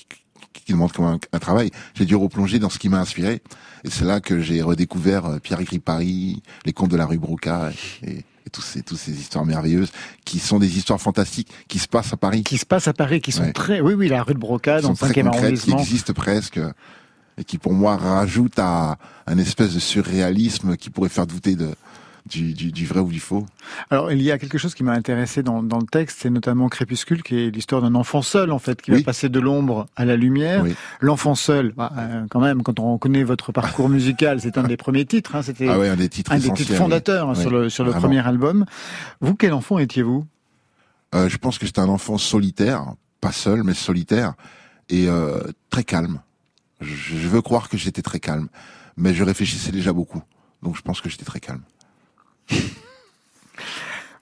[0.53, 3.43] qui demande comme un, travail, j'ai dû replonger dans ce qui m'a inspiré
[3.85, 7.71] et c'est là que j'ai redécouvert Pierre écrit Paris, les contes de la rue Broca
[8.03, 9.93] et, et tous ces, toutes ces histoires merveilleuses
[10.25, 12.43] qui sont des histoires fantastiques qui se passent à Paris.
[12.43, 14.91] Qui se passent à Paris, qui sont très, oui, oui, la rue de Brocade, dans
[14.91, 15.77] le 5 arrondissement.
[15.77, 16.61] Qui existent presque
[17.39, 21.71] et qui pour moi rajoutent à un espèce de surréalisme qui pourrait faire douter de,
[22.27, 23.47] du, du, du, vrai ou du faux.
[23.91, 26.69] Alors, il y a quelque chose qui m'a intéressé dans, dans, le texte, c'est notamment
[26.69, 30.05] Crépuscule, qui est l'histoire d'un enfant seul, en fait, qui va passer de l'ombre à
[30.05, 30.65] la lumière.
[31.01, 34.77] L'enfant seul, bah, euh, quand même, quand on connaît votre parcours musical, c'est un des
[34.77, 35.35] premiers titres.
[35.35, 37.93] Hein, C'était ah un des titres, un des titres fondateurs hein, sur le, sur le
[37.93, 38.65] premier album.
[39.21, 40.25] Vous, quel enfant étiez-vous?
[41.15, 44.35] Euh, Je pense que j'étais un enfant solitaire, pas seul, mais solitaire,
[44.89, 46.21] et euh, très calme.
[46.81, 48.49] Je veux croire que j'étais très calme,
[48.97, 50.23] mais je réfléchissais déjà beaucoup.
[50.63, 51.63] Donc je pense que j'étais très calme.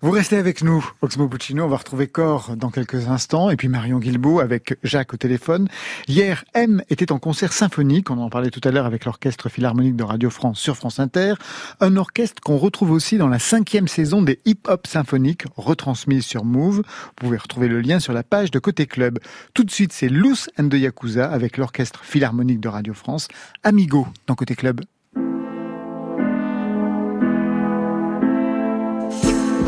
[0.03, 1.67] Vous restez avec nous, Oxmo Puccino.
[1.67, 3.51] On va retrouver Cor dans quelques instants.
[3.51, 5.69] Et puis Marion Guilbault avec Jacques au téléphone.
[6.09, 8.11] Hier, M était en concert symphonique.
[8.11, 11.35] On en parlait tout à l'heure avec l'Orchestre Philharmonique de Radio France sur France Inter.
[11.81, 16.47] Un orchestre qu'on retrouve aussi dans la cinquième saison des Hip Hop Symphoniques retransmises sur
[16.47, 16.77] Move.
[16.77, 19.19] Vous pouvez retrouver le lien sur la page de Côté Club.
[19.53, 23.29] Tout de suite, c'est Loose and the Yakuza avec l'Orchestre Philharmonique de Radio France.
[23.65, 24.81] Amigo dans Côté Club.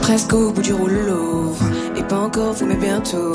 [0.03, 1.55] Presque au bout du rouleau.
[1.97, 3.35] Et pas encore, vous mais bientôt.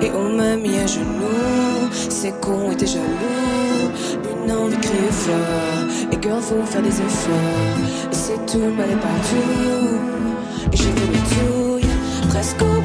[0.00, 1.88] Et on m'a mis à genoux.
[1.92, 3.86] C'est con, était jaloux.
[4.30, 5.80] Une envie de crier fort.
[6.12, 7.78] Et girl, faut faire des efforts.
[8.12, 9.94] Et c'est tout, mal est partout.
[10.72, 11.80] Et j'ai fait le tour,
[12.28, 12.83] presque au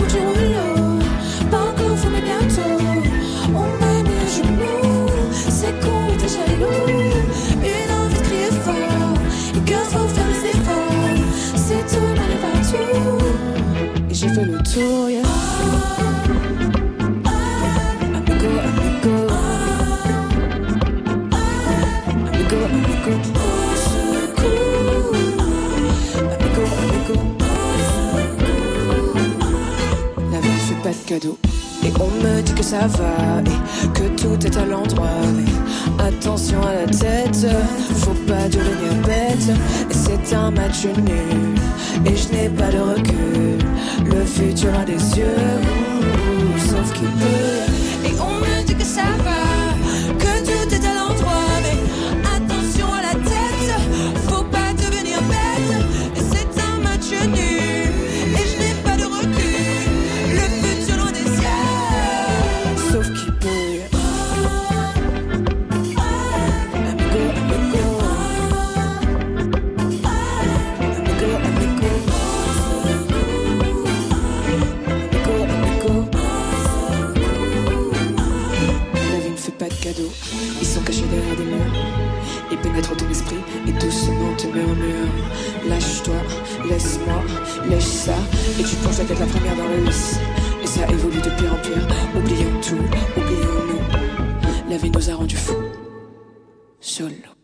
[31.11, 35.07] Et on me dit que ça va, et que tout est à l'endroit.
[35.97, 37.47] Attention à la tête,
[37.95, 39.57] faut pas devenir bête.
[39.89, 41.55] C'est un match nul,
[42.05, 43.57] et je n'ai pas de recul.
[44.05, 45.25] Le futur a des yeux,
[46.57, 48.05] sauf qu'il peut.
[48.05, 49.38] Et on me dit que ça va,
[82.79, 83.35] mettre ton esprit
[83.67, 85.11] et doucement te murmure.
[85.67, 86.15] Lâche-toi,
[86.69, 87.21] laisse-moi,
[87.69, 88.15] lâche ça.
[88.57, 90.17] Et tu penses être la première dans le lice
[90.63, 91.87] Et ça évolue de pire en pire.
[92.15, 92.77] Oublions tout,
[93.17, 95.57] oublions nous La vie nous a rendus fous.
[96.79, 97.38] Solo.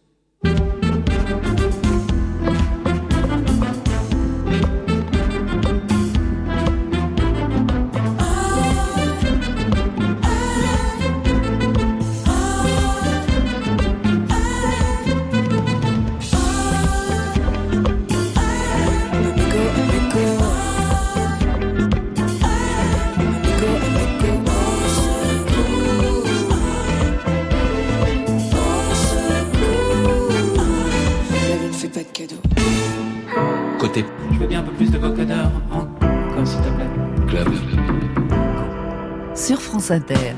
[34.35, 36.89] Je veux bien un peu plus de vocodeur encore, s'il te plaît.
[37.25, 37.47] Club.
[39.33, 40.33] Sur France Inter.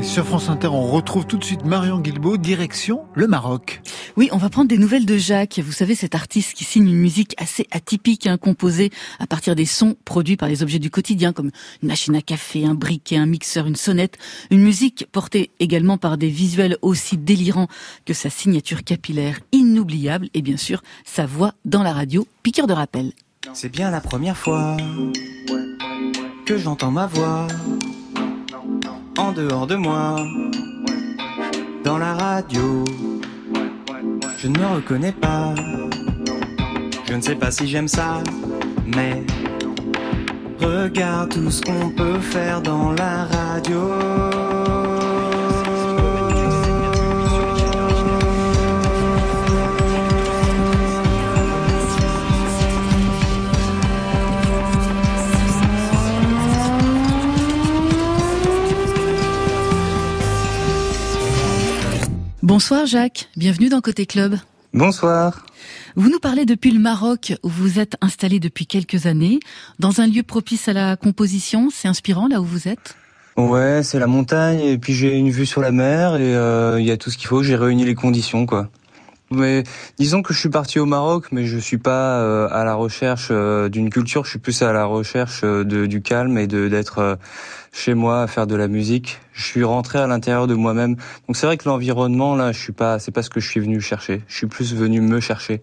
[0.00, 3.82] Et sur France Inter, on retrouve tout de suite Marion Guilbault, direction le Maroc.
[4.16, 5.60] Oui, on va prendre des nouvelles de Jacques.
[5.64, 9.64] Vous savez, cet artiste qui signe une musique assez atypique, hein, composée à partir des
[9.64, 11.50] sons produits par les objets du quotidien, comme
[11.82, 14.18] une machine à café, un briquet, un mixeur, une sonnette.
[14.50, 17.68] Une musique portée également par des visuels aussi délirants
[18.04, 22.72] que sa signature capillaire inoubliable et bien sûr sa voix dans la radio, piqueur de
[22.72, 23.12] rappel.
[23.54, 24.76] C'est bien la première fois
[26.46, 27.46] que j'entends ma voix
[29.16, 30.24] en dehors de moi,
[31.84, 32.84] dans la radio.
[34.42, 35.54] Je ne me reconnais pas,
[37.06, 38.22] je ne sais pas si j'aime ça,
[38.86, 39.22] mais
[40.58, 44.89] regarde tout ce qu'on peut faire dans la radio.
[62.60, 64.36] Bonsoir Jacques, bienvenue dans Côté Club.
[64.74, 65.46] Bonsoir.
[65.96, 69.40] Vous nous parlez depuis le Maroc où vous êtes installé depuis quelques années,
[69.78, 71.70] dans un lieu propice à la composition.
[71.72, 72.96] C'est inspirant là où vous êtes?
[73.38, 76.86] Ouais, c'est la montagne et puis j'ai une vue sur la mer et euh, il
[76.86, 77.42] y a tout ce qu'il faut.
[77.42, 78.68] J'ai réuni les conditions quoi.
[79.32, 79.62] Mais
[79.96, 83.28] disons que je suis parti au Maroc, mais je suis pas euh, à la recherche
[83.30, 84.24] euh, d'une culture.
[84.24, 87.16] Je suis plus à la recherche euh, de, du calme et de d'être
[87.72, 89.18] chez moi à faire de la musique.
[89.32, 90.96] Je suis rentré à l'intérieur de moi-même.
[91.28, 93.60] Donc c'est vrai que l'environnement là, je suis pas, c'est pas ce que je suis
[93.60, 94.22] venu chercher.
[94.26, 95.62] Je suis plus venu me chercher.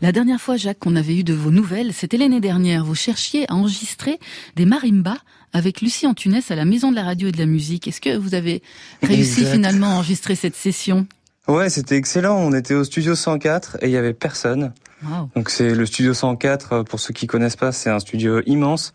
[0.00, 2.84] La dernière fois, Jacques, qu'on avait eu de vos nouvelles, c'était l'année dernière.
[2.84, 4.18] Vous cherchiez à enregistrer
[4.56, 5.18] des marimbas
[5.52, 7.86] avec Lucie Antunes à la Maison de la Radio et de la Musique.
[7.88, 8.62] Est-ce que vous avez
[9.02, 9.54] réussi Exact.
[9.54, 11.06] finalement à enregistrer cette session?
[11.48, 12.36] Ouais, c'était excellent.
[12.36, 14.72] On était au studio 104 et il y avait personne.
[15.02, 15.30] Wow.
[15.34, 18.94] Donc c'est le studio 104 euh, pour ceux qui connaissent pas, c'est un studio immense.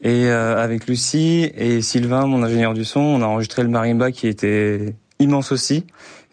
[0.00, 4.10] Et euh, avec Lucie et Sylvain, mon ingénieur du son, on a enregistré le marimba
[4.10, 5.84] qui était immense aussi.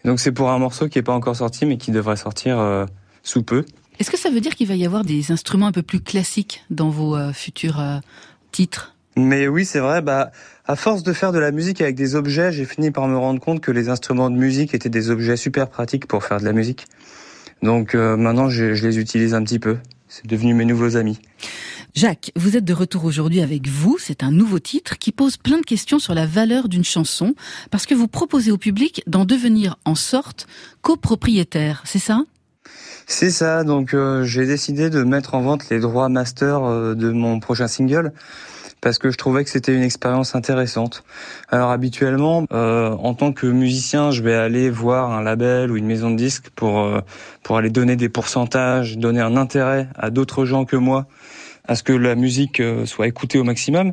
[0.04, 2.58] Et donc c'est pour un morceau qui est pas encore sorti mais qui devrait sortir
[2.58, 2.86] euh,
[3.22, 3.64] sous peu.
[3.98, 6.64] Est-ce que ça veut dire qu'il va y avoir des instruments un peu plus classiques
[6.70, 7.98] dans vos euh, futurs euh,
[8.50, 8.96] titres?
[9.16, 10.00] Mais oui, c'est vrai.
[10.00, 10.30] Bah,
[10.70, 13.40] à force de faire de la musique avec des objets, j'ai fini par me rendre
[13.40, 16.52] compte que les instruments de musique étaient des objets super pratiques pour faire de la
[16.52, 16.86] musique.
[17.60, 19.78] Donc euh, maintenant, je, je les utilise un petit peu.
[20.06, 21.18] C'est devenu mes nouveaux amis.
[21.96, 23.98] Jacques, vous êtes de retour aujourd'hui avec vous.
[23.98, 27.34] C'est un nouveau titre qui pose plein de questions sur la valeur d'une chanson
[27.72, 30.46] parce que vous proposez au public d'en devenir en sorte
[30.82, 31.82] copropriétaire.
[31.84, 32.22] C'est ça?
[33.08, 33.64] C'est ça.
[33.64, 37.66] Donc euh, j'ai décidé de mettre en vente les droits master euh, de mon prochain
[37.66, 38.12] single
[38.80, 41.04] parce que je trouvais que c'était une expérience intéressante.
[41.48, 45.86] Alors habituellement, euh, en tant que musicien, je vais aller voir un label ou une
[45.86, 47.00] maison de disques pour euh,
[47.42, 51.06] pour aller donner des pourcentages, donner un intérêt à d'autres gens que moi
[51.70, 53.92] à ce que la musique euh, soit écoutée au maximum.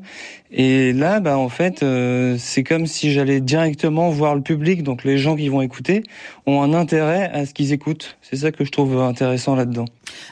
[0.52, 5.04] Et là, bah en fait, euh, c'est comme si j'allais directement voir le public, donc
[5.04, 6.02] les gens qui vont écouter
[6.48, 8.18] ont un intérêt à ce qu'ils écoutent.
[8.22, 9.86] C'est ça que je trouve intéressant là-dedans.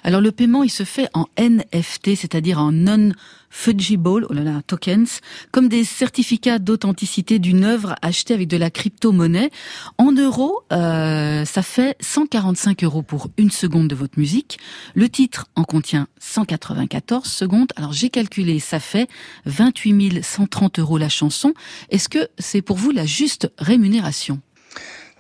[0.03, 3.11] Alors le paiement, il se fait en NFT, c'est-à-dire en non
[3.55, 8.69] fungible, oh là là, tokens, comme des certificats d'authenticité d'une œuvre achetée avec de la
[8.69, 9.49] crypto-monnaie.
[9.97, 14.59] En euros, euh, ça fait 145 euros pour une seconde de votre musique.
[14.93, 17.71] Le titre en contient 194 secondes.
[17.77, 19.07] Alors j'ai calculé, ça fait
[19.45, 21.53] 28 130 euros la chanson.
[21.89, 24.41] Est-ce que c'est pour vous la juste rémunération?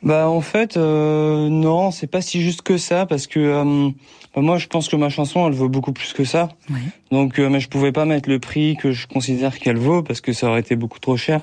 [0.05, 3.89] Bah en fait euh, non, c'est pas si juste que ça parce que euh,
[4.35, 6.49] bah, moi je pense que ma chanson elle vaut beaucoup plus que ça.
[7.11, 10.21] Donc euh, mais je pouvais pas mettre le prix que je considère qu'elle vaut parce
[10.21, 11.41] que ça aurait été beaucoup trop cher.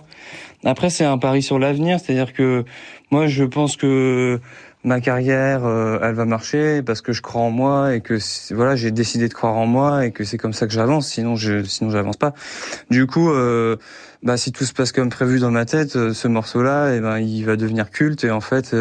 [0.65, 2.65] Après c'est un pari sur l'avenir, c'est-à-dire que
[3.11, 4.41] moi je pense que
[4.85, 8.19] ma carrière, euh, elle va marcher parce que je crois en moi et que
[8.53, 11.09] voilà, j'ai décidé de croire en moi et que c'est comme ça que j'avance.
[11.09, 12.35] Sinon, je, sinon, j'avance pas.
[12.91, 13.77] Du coup, euh,
[14.25, 17.19] bah, si tout se passe comme prévu dans ma tête, euh, ce morceau-là, eh ben,
[17.19, 18.75] il va devenir culte et en fait,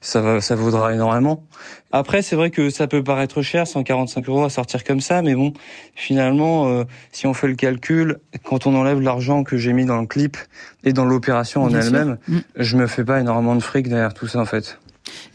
[0.00, 1.44] ça va, ça vaudra énormément.
[1.90, 5.34] Après, c'est vrai que ça peut paraître cher, 145 euros à sortir comme ça, mais
[5.34, 5.54] bon,
[5.94, 10.06] finalement, si on fait le calcul, quand on enlève l'argent que j'ai mis dans le
[10.06, 10.36] clip
[10.84, 12.38] et dans l'opération en elle-même, mm.
[12.56, 14.78] je me fais pas énormément de fric derrière tout ça en fait.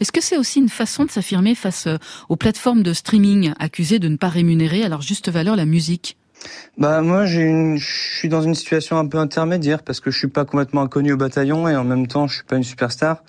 [0.00, 1.96] Est-ce que c'est aussi une façon de s'affirmer face euh,
[2.28, 6.16] aux plateformes de streaming accusées de ne pas rémunérer à leur juste valeur la musique?
[6.76, 10.18] Bah moi j'ai une, je suis dans une situation un peu intermédiaire parce que je
[10.18, 13.22] suis pas complètement inconnu au bataillon et en même temps je suis pas une superstar.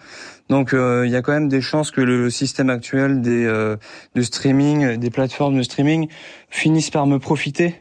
[0.50, 3.78] Donc euh, il y a quand même des chances que le système actuel des euh,
[4.16, 6.10] de streaming, des plateformes de streaming
[6.50, 7.76] finissent par me profiter.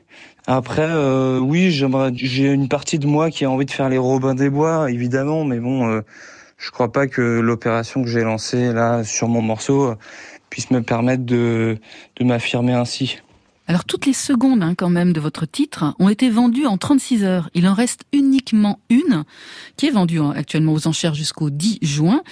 [0.46, 0.88] Après
[1.40, 4.50] oui, j'aimerais j'ai une partie de moi qui a envie de faire les Robins des
[4.50, 6.03] Bois évidemment, mais bon
[6.57, 9.95] je crois pas que l'opération que j'ai lancée là sur mon morceau
[10.51, 11.79] puisse me permettre de,
[12.17, 13.19] de m'affirmer ainsi.
[13.67, 17.25] Alors toutes les secondes hein, quand même de votre titre ont été vendues en 36
[17.25, 17.49] heures.
[17.55, 19.25] Il en reste uniquement une
[19.77, 22.23] qui est vendue actuellement aux enchères jusqu'au 10 juin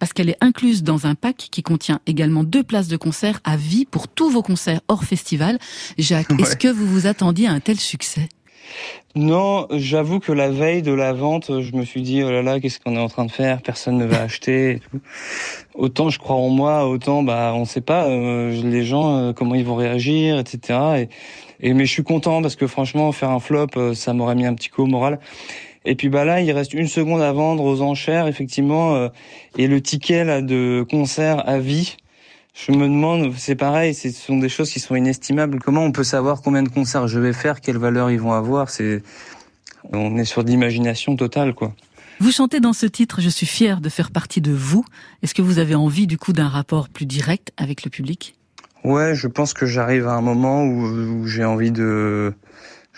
[0.00, 3.56] parce qu'elle est incluse dans un pack qui contient également deux places de concert à
[3.56, 5.58] vie pour tous vos concerts hors festival.
[5.98, 8.28] Jacques, est-ce que vous vous attendiez à un tel succès?
[9.14, 12.60] Non, j'avoue que la veille de la vente, je me suis dit oh là là,
[12.60, 13.60] qu'est-ce qu'on est en train de faire?
[13.60, 14.80] Personne ne va acheter.
[15.74, 19.54] Autant je crois en moi, autant bah on sait pas euh, les gens euh, comment
[19.54, 21.08] ils vont réagir, etc.
[21.60, 24.34] Et, et, mais je suis content parce que franchement faire un flop, euh, ça m'aurait
[24.34, 25.20] mis un petit coup au moral.
[25.84, 29.10] Et puis bah là, il reste une seconde à vendre aux enchères effectivement,
[29.58, 31.96] et le ticket là de concert à vie
[32.54, 35.58] je me demande, c'est pareil, ce sont des choses qui sont inestimables.
[35.58, 38.68] Comment on peut savoir combien de concerts je vais faire, quelle valeur ils vont avoir?
[38.68, 39.02] C'est,
[39.92, 41.74] on est sur l'imagination totale, quoi.
[42.20, 44.84] Vous chantez dans ce titre Je suis fier de faire partie de vous.
[45.22, 48.36] Est-ce que vous avez envie du coup d'un rapport plus direct avec le public?
[48.84, 52.34] Ouais, je pense que j'arrive à un moment où, j'ai envie de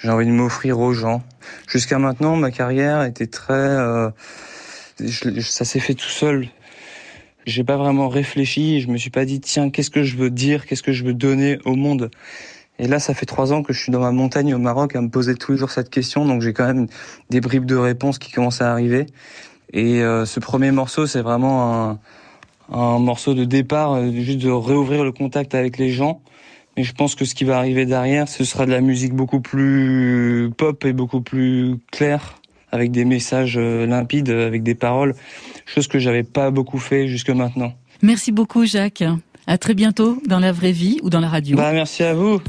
[0.03, 1.23] j'ai envie de m'offrir aux gens.
[1.69, 4.11] Jusqu'à maintenant, ma carrière était très euh,
[5.41, 6.49] ça s'est fait tout seul
[7.47, 8.81] j'ai pas vraiment réfléchi.
[8.81, 11.15] Je me suis pas dit tiens qu'est-ce que je veux dire, qu'est-ce que je veux
[11.15, 12.11] donner au monde?
[12.79, 15.01] Et là, ça fait trois ans que je suis dans ma montagne au Maroc à
[15.01, 16.89] me poser tous les jours cette question, donc j'ai quand même
[17.31, 19.07] des bribes de réponses qui commencent à arriver.
[19.73, 21.99] Et euh, ce premier morceau, c'est vraiment un,
[22.73, 26.21] un, morceau de départ, euh, juste de réouvrir le contact avec les gens.
[26.77, 29.41] Mais je pense que ce qui va arriver derrière, ce sera de la musique beaucoup
[29.41, 32.41] plus pop et beaucoup plus claire,
[32.75, 35.15] avec des messages euh, limpides, avec des paroles
[35.67, 37.73] chose que j'avais pas beaucoup fait jusque maintenant.
[38.03, 39.05] Merci beaucoup Jacques.
[39.47, 41.57] À très bientôt dans la vraie vie ou dans la radio.
[41.57, 42.41] Bah merci à vous.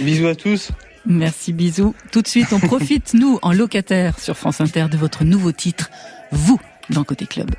[0.00, 0.70] Bisous à tous.
[1.06, 1.94] Merci, bisous.
[2.12, 5.90] Tout de suite, on profite, nous, en locataire sur France Inter, de votre nouveau titre,
[6.32, 7.50] Vous, dans Côté Club.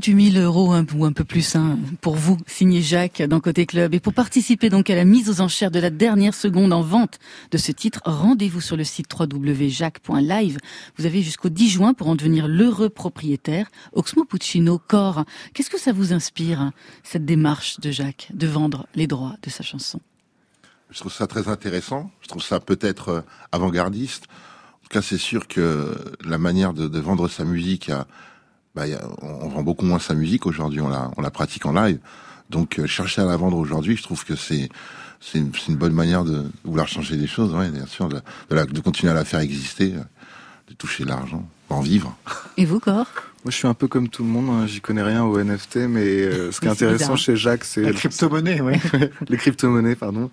[0.00, 3.92] 28 000 euros ou un peu plus hein, pour vous, signé Jacques dans Côté Club.
[3.92, 7.18] Et pour participer donc à la mise aux enchères de la dernière seconde en vente
[7.50, 10.56] de ce titre, rendez-vous sur le site www.jacques.live.
[10.96, 13.66] Vous avez jusqu'au 10 juin pour en devenir l'heureux propriétaire.
[13.92, 16.70] Oxmo Puccino, Corps, qu'est-ce que ça vous inspire,
[17.02, 20.00] cette démarche de Jacques, de vendre les droits de sa chanson?
[20.88, 22.10] Je trouve ça très intéressant.
[22.22, 23.20] Je trouve ça peut-être euh,
[23.52, 24.28] avant-gardiste.
[24.30, 25.94] En tout cas, c'est sûr que
[26.24, 28.06] la manière de, vendre sa musique a
[28.74, 28.84] bah,
[29.22, 31.98] on, vend beaucoup moins sa musique aujourd'hui, on la, on la pratique en live.
[32.50, 34.68] Donc euh, chercher à la vendre aujourd'hui, je trouve que c'est
[35.20, 38.64] c'est une, une, bonne manière de, vouloir changer les choses, ouais, bien sûr, de, de,
[38.64, 40.00] de continuer à la faire exister, euh,
[40.68, 42.16] de toucher l'argent, en vivre.
[42.56, 43.06] Et vous, Cor?
[43.44, 44.50] Moi, je suis un peu comme tout le monde.
[44.50, 44.66] Hein.
[44.66, 47.92] J'y connais rien au NFT, mais euh, ce qui est intéressant chez Jacques, c'est la
[47.92, 48.74] crypto-monnaie, oui.
[49.28, 50.30] les crypto-monnaies, pardon.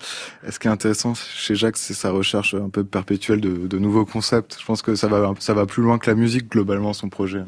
[0.50, 4.06] ce qui est intéressant chez Jacques, c'est sa recherche un peu perpétuelle de, de, nouveaux
[4.06, 4.58] concepts.
[4.60, 7.44] Je pense que ça va, ça va plus loin que la musique globalement, son projet.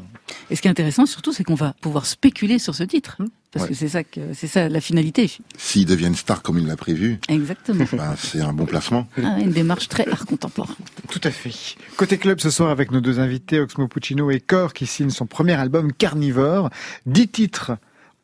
[0.50, 3.16] Et ce qui est intéressant, surtout, c'est qu'on va pouvoir spéculer sur ce titre.
[3.18, 3.26] Mmh.
[3.52, 5.28] Parce que c'est ça que c'est ça la finalité.
[5.58, 7.84] S'il devient une star comme il l'a prévu, exactement.
[7.92, 9.08] Ben, c'est un bon placement.
[9.20, 10.76] Ah, une démarche très art contemporain.
[11.10, 11.76] Tout à fait.
[11.96, 15.26] Côté club ce soir avec nos deux invités Oxmo Puccino et Cor qui signent son
[15.26, 16.70] premier album Carnivore,
[17.06, 17.72] dix titres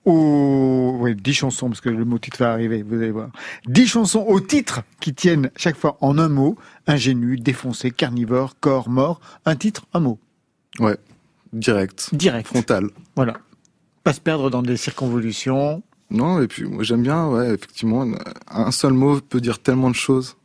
[0.05, 3.31] au oui, dix chansons parce que le mot titre va arriver, vous allez voir.
[3.67, 6.57] Dix chansons au titre qui tiennent chaque fois en un mot,
[6.87, 10.21] ingénu, défoncé, carnivore, corps, mort, un titre, un mot.
[10.79, 10.97] Ouais.
[11.53, 12.11] Direct.
[12.13, 12.47] Direct.
[12.47, 12.89] Frontal.
[13.17, 13.35] Voilà
[14.07, 15.83] pas se perdre dans des circonvolutions.
[16.11, 18.07] Non, et puis moi j'aime bien, ouais, effectivement,
[18.47, 20.37] un seul mot peut dire tellement de choses.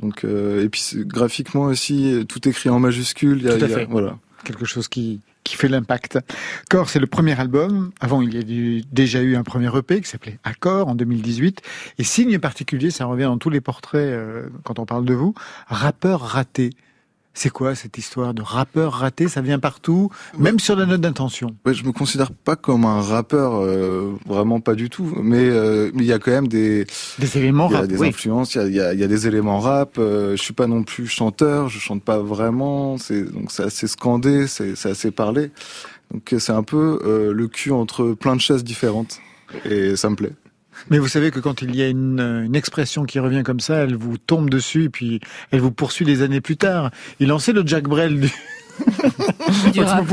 [0.00, 3.42] Donc, euh, et puis graphiquement aussi, tout écrit en majuscule.
[3.42, 3.86] tout à fait.
[3.88, 4.18] voilà.
[4.44, 6.18] Quelque chose qui, qui fait l'impact.
[6.68, 7.90] Corps, c'est le premier album.
[8.00, 11.60] Avant, il y a déjà eu un premier EP qui s'appelait Accord en 2018.
[11.98, 15.34] Et signe particulier, ça revient dans tous les portraits euh, quand on parle de vous,
[15.66, 16.70] rappeur raté.
[17.32, 19.28] C'est quoi cette histoire de rappeur raté?
[19.28, 21.54] Ça vient partout, même sur la note d'intention.
[21.64, 25.14] Ouais, je me considère pas comme un rappeur, euh, vraiment pas du tout.
[25.22, 26.86] Mais euh, il y a quand même des
[27.18, 28.56] des éléments rap, des influences.
[28.56, 29.96] Il y a, y a, des éléments rap.
[29.98, 31.68] Euh, je suis pas non plus chanteur.
[31.68, 32.98] Je chante pas vraiment.
[32.98, 35.50] C'est donc c'est assez scandé, c'est assez parlé.
[36.12, 39.20] Donc c'est un peu le cul entre plein de chaises différentes.
[39.64, 40.32] Et ça me plaît.
[40.88, 43.76] Mais vous savez que quand il y a une, une, expression qui revient comme ça,
[43.76, 45.20] elle vous tombe dessus et puis
[45.50, 46.90] elle vous poursuit des années plus tard.
[47.18, 48.30] Il lançait le Jack Brel du,
[49.72, 50.04] du rap.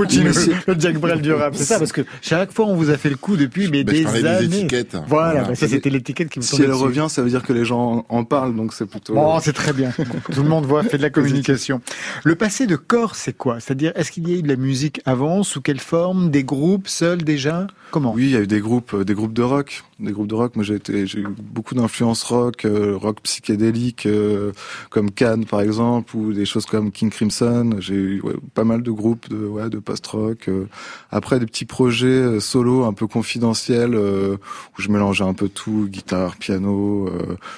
[0.67, 3.09] le Jack Brel du rap, c'est ça, parce que chaque fois on vous a fait
[3.09, 4.65] le coup depuis mais des années.
[4.65, 5.55] Des voilà, voilà.
[5.55, 8.23] ça c'était l'étiquette qui vous Si elle revient, ça veut dire que les gens en
[8.23, 9.13] parlent, donc c'est plutôt.
[9.13, 9.91] Bon, c'est très bien.
[10.33, 11.81] Tout le monde voit, fait de la communication.
[12.23, 13.59] Le passé de corps, c'est quoi?
[13.59, 15.43] C'est-à-dire, est-ce qu'il y a eu de la musique avant?
[15.43, 16.29] Sous quelle forme?
[16.31, 17.67] Des groupes seuls déjà?
[17.91, 18.13] Comment?
[18.13, 20.35] Oui, il y a eu des groupes, euh, des groupes de rock, des groupes de
[20.35, 20.55] rock.
[20.55, 24.51] Moi, j'ai été, j'ai eu beaucoup d'influences rock, euh, rock psychédélique, euh,
[24.89, 27.71] comme Cannes par exemple, ou des choses comme King Crimson.
[27.79, 30.49] J'ai eu ouais, pas mal de groupes de, ouais, de post-rock.
[31.11, 36.37] après, des petits projets solo un peu confidentiels où je mélangeais un peu tout, guitare,
[36.37, 37.09] piano,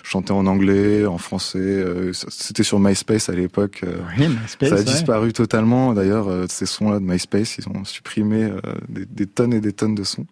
[0.04, 1.84] chantais en anglais, en français.
[2.14, 3.84] C'était sur MySpace à l'époque.
[4.18, 4.84] Oui, MySpace, ça a ouais.
[4.84, 5.94] disparu totalement.
[5.94, 8.50] D'ailleurs, ces sons-là de MySpace, ils ont supprimé
[8.88, 10.26] des, des tonnes et des tonnes de sons.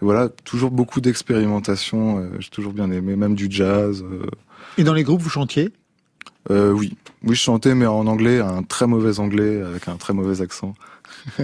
[0.00, 1.37] Et voilà, toujours beaucoup d'expérimentation.
[1.46, 4.02] Euh, J'ai toujours bien aimé, même du jazz.
[4.02, 4.26] Euh.
[4.76, 5.70] Et dans les groupes, vous chantiez?
[6.50, 10.12] Euh, Oui, oui, je chantais, mais en anglais, un très mauvais anglais avec un très
[10.12, 10.74] mauvais accent.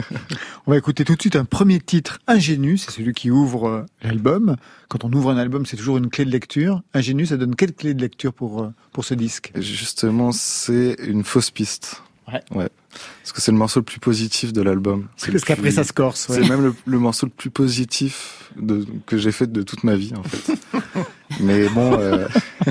[0.66, 4.56] on va écouter tout de suite un premier titre, Ingénu, c'est celui qui ouvre l'album.
[4.88, 6.82] Quand on ouvre un album, c'est toujours une clé de lecture.
[6.94, 9.52] Ingénu, ça donne quelle clé de lecture pour, pour ce disque?
[9.56, 12.02] Justement, c'est une fausse piste.
[12.32, 12.40] Ouais.
[12.54, 12.68] ouais.
[13.22, 15.08] Parce que c'est le morceau le plus positif de l'album.
[15.20, 16.28] Parce qu'après ça se corse.
[16.28, 16.42] Ouais.
[16.42, 19.96] C'est même le, le, morceau le plus positif de, que j'ai fait de toute ma
[19.96, 20.54] vie, en fait.
[21.40, 22.28] Mais bon, euh,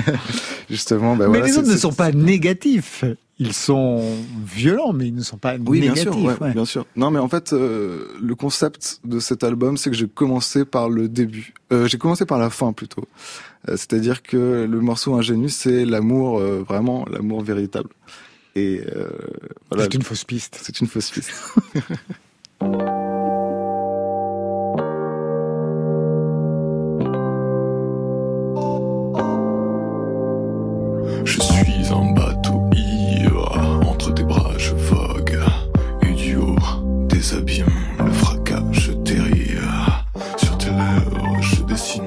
[0.70, 3.04] justement, bah mais voilà, les autres ne sont pas négatifs.
[3.40, 4.00] Ils sont
[4.46, 6.04] violents, mais ils ne sont pas oui, négatifs.
[6.04, 6.86] Bien sûr, ouais, bien sûr.
[6.94, 10.88] Non, mais en fait, euh, le concept de cet album, c'est que j'ai commencé par
[10.88, 11.52] le début.
[11.72, 13.04] Euh, j'ai commencé par la fin plutôt.
[13.68, 17.90] Euh, C'est-à-dire que le morceau ingénu, c'est l'amour, vraiment l'amour véritable.
[18.56, 19.08] Et euh,
[19.70, 19.84] voilà.
[19.84, 20.58] C'est une fausse piste.
[20.62, 21.32] C'est une fausse piste.
[31.24, 35.38] Je suis un bateau ivre, entre tes bras je vogue,
[36.02, 36.56] et du haut
[37.08, 37.66] des abîmes,
[37.98, 39.68] le fracas je dérive.
[40.36, 42.03] Sur tes lèvres je dessine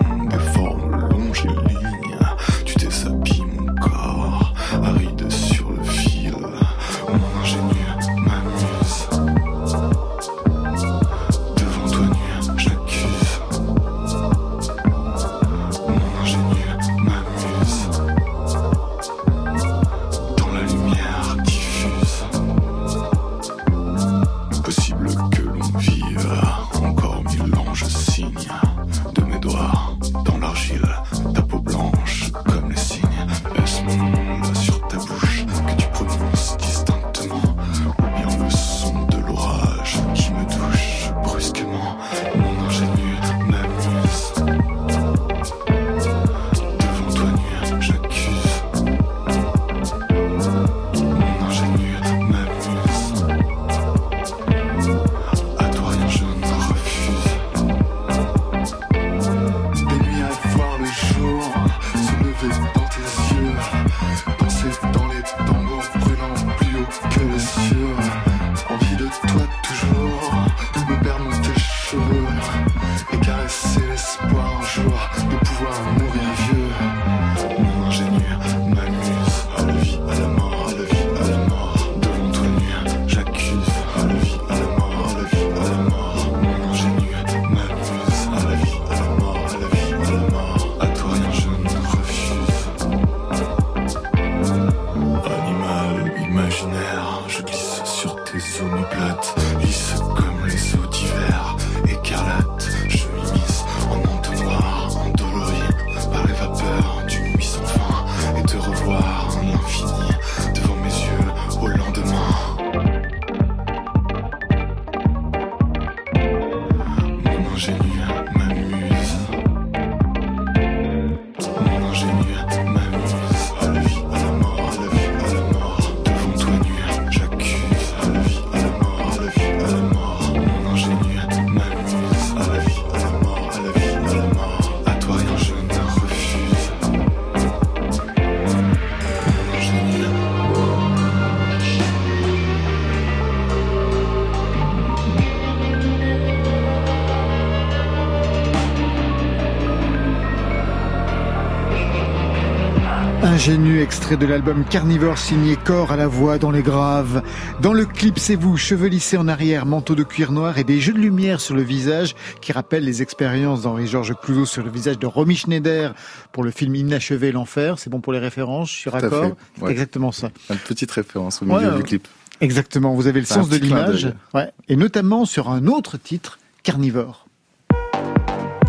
[153.47, 157.23] Ingénu, extrait de l'album Carnivore signé Corps à la voix dans les graves.
[157.61, 160.81] Dans le clip, c'est vous, cheveux lissés en arrière, manteau de cuir noir et des
[160.81, 164.99] jeux de lumière sur le visage qui rappellent les expériences d'Henri-Georges Clouzot sur le visage
[164.99, 165.95] de Romy Schneider
[166.33, 167.79] pour le film Inachevé l'enfer.
[167.79, 169.71] C'est bon pour les références, je suis raccord fait, C'est ouais.
[169.71, 170.29] exactement ça.
[170.49, 172.05] Une petite référence au milieu Ouais, du clip.
[172.41, 174.11] Exactement, vous avez le sens de l'image.
[174.33, 174.51] Ouais.
[174.67, 177.27] Et notamment sur un autre titre, Carnivore.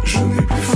[0.04, 0.67] Je n'ai plus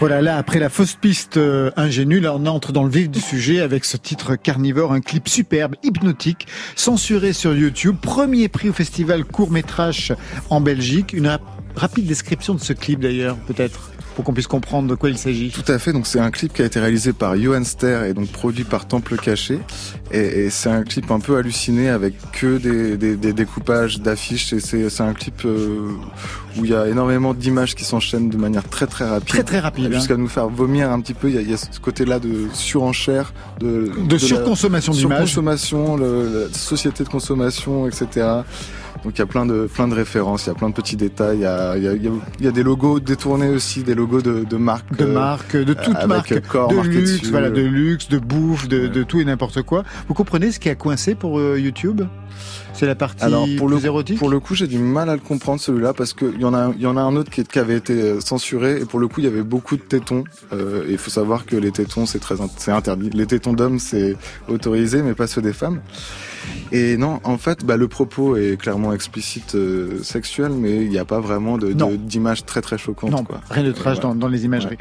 [0.00, 3.20] Voilà, là, après la fausse piste euh, ingénue, là, on entre dans le vif du
[3.20, 8.72] sujet avec ce titre Carnivore, un clip superbe, hypnotique, censuré sur YouTube, premier prix au
[8.72, 10.14] festival court métrage
[10.48, 11.12] en Belgique.
[11.12, 11.42] Une rap-
[11.76, 15.50] rapide description de ce clip d'ailleurs, peut-être, pour qu'on puisse comprendre de quoi il s'agit.
[15.50, 15.92] Tout à fait.
[15.92, 18.86] Donc c'est un clip qui a été réalisé par Johan Ster et donc produit par
[18.86, 19.60] Temple Caché.
[20.10, 24.52] Et, et c'est un clip un peu halluciné avec que des, des, des découpages d'affiches.
[24.52, 25.88] Et c'est un clip euh,
[26.58, 29.28] où il y a énormément d'images qui s'enchaînent de manière très très rapide.
[29.28, 29.98] Très, très rapide, hein.
[29.98, 31.28] Jusqu'à nous faire vomir un petit peu.
[31.28, 35.28] Il y a, il y a ce côté-là de surenchère, de, De la surconsommation d'images.
[35.28, 38.26] surconsommation, la société de consommation, etc.
[39.04, 40.96] Donc il y a plein de plein de références, il y a plein de petits
[40.96, 44.20] détails, il y a, il y a, il y des logos détournés aussi, des logos
[44.20, 44.94] de, de marques.
[44.96, 47.30] De euh, marques, de toutes avec marques, corps de luxe, dessus.
[47.30, 49.84] voilà, de luxe, de bouffe, de, de tout et n'importe quoi.
[50.08, 52.02] Vous comprenez ce qui a coincé pour euh, YouTube?
[52.72, 55.14] C'est la partie Alors pour le plus érotique pour le coup, j'ai du mal à
[55.14, 57.44] le comprendre celui-là parce que il y en a y en a un autre qui,
[57.44, 60.24] qui avait été euh, censuré et pour le coup il y avait beaucoup de tétons.
[60.52, 63.10] Euh, et il faut savoir que les tétons c'est très in- c'est interdit.
[63.10, 64.16] Les tétons d'hommes c'est
[64.48, 65.80] autorisé mais pas ceux des femmes.
[66.72, 70.98] Et non, en fait, bah, le propos est clairement explicite euh, sexuel, mais il n'y
[70.98, 71.90] a pas vraiment de Non.
[71.90, 73.10] de- d'image très très choquante.
[73.10, 73.40] Non, quoi.
[73.50, 74.02] rien de trash Ouais.
[74.02, 74.78] dans, dans les imageries.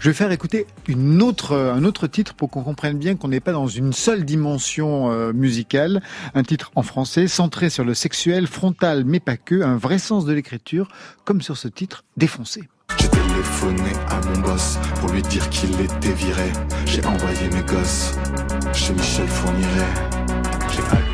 [0.00, 3.40] Je vais faire écouter une autre, un autre titre pour qu'on comprenne bien qu'on n'est
[3.40, 6.00] pas dans une seule dimension euh, musicale.
[6.34, 10.24] Un titre en français centré sur le sexuel, frontal mais pas que, un vrai sens
[10.24, 10.88] de l'écriture,
[11.24, 12.68] comme sur ce titre défoncé.
[12.98, 16.52] J'ai téléphoné à mon boss pour lui dire qu'il était viré.
[16.86, 18.14] J'ai envoyé mes gosses
[18.74, 19.94] chez Michel Fourniret.
[20.70, 21.11] J'ai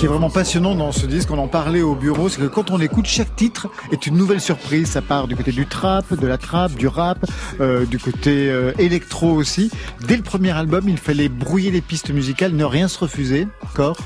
[0.00, 2.70] qui est vraiment passionnant dans ce disque, on en parlait au bureau, c'est que quand
[2.70, 4.88] on écoute, chaque titre est une nouvelle surprise.
[4.88, 7.18] Ça part du côté du trap, de la trap, du rap,
[7.60, 9.70] euh, du côté euh, électro aussi.
[10.06, 13.46] Dès le premier album, il fallait brouiller les pistes musicales, ne rien se refuser.
[13.74, 13.98] Corps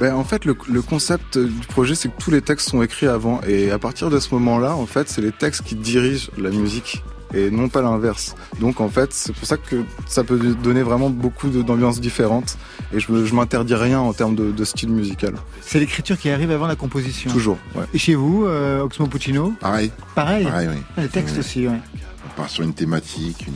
[0.00, 3.06] ben, en fait, le, le concept du projet, c'est que tous les textes sont écrits
[3.06, 3.40] avant.
[3.46, 7.04] Et à partir de ce moment-là, en fait, c'est les textes qui dirigent la musique
[7.34, 8.34] et non pas l'inverse.
[8.60, 12.56] Donc en fait, c'est pour ça que ça peut donner vraiment beaucoup d'ambiances différentes
[12.92, 15.34] et je, je m'interdis rien en termes de, de style musical.
[15.60, 17.30] C'est l'écriture qui arrive avant la composition.
[17.30, 17.58] Toujours.
[17.74, 17.84] Ouais.
[17.92, 19.90] Et chez vous, euh, Oxmo Puccino Pareil.
[20.14, 20.44] Pareil.
[20.44, 20.82] Pareil, oui.
[20.96, 21.40] Ah, les textes Oui.
[21.40, 21.80] aussi, ouais.
[22.26, 23.54] On part sur une thématique, une,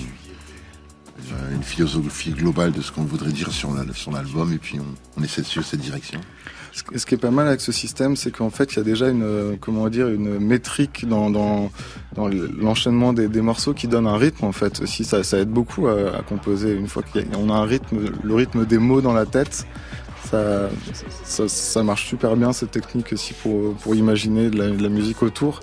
[1.33, 4.79] euh, une philosophie globale de ce qu'on voudrait dire sur la- sur l'album, et puis
[4.81, 6.21] on, on essaie de suivre cette direction.
[6.73, 9.09] Ce qui est pas mal avec ce système, c'est qu'en fait, il y a déjà
[9.09, 11.71] une, comment dire, une métrique dans,
[12.17, 14.81] l'enchaînement des, morceaux qui donne un rythme, en fait.
[14.81, 16.73] Aussi, ça, aide beaucoup à, composer.
[16.73, 19.67] Une fois qu'on a un rythme, le rythme des mots dans la tête,
[20.31, 25.61] ça, marche super bien, cette technique aussi pour, imaginer de la, musique autour.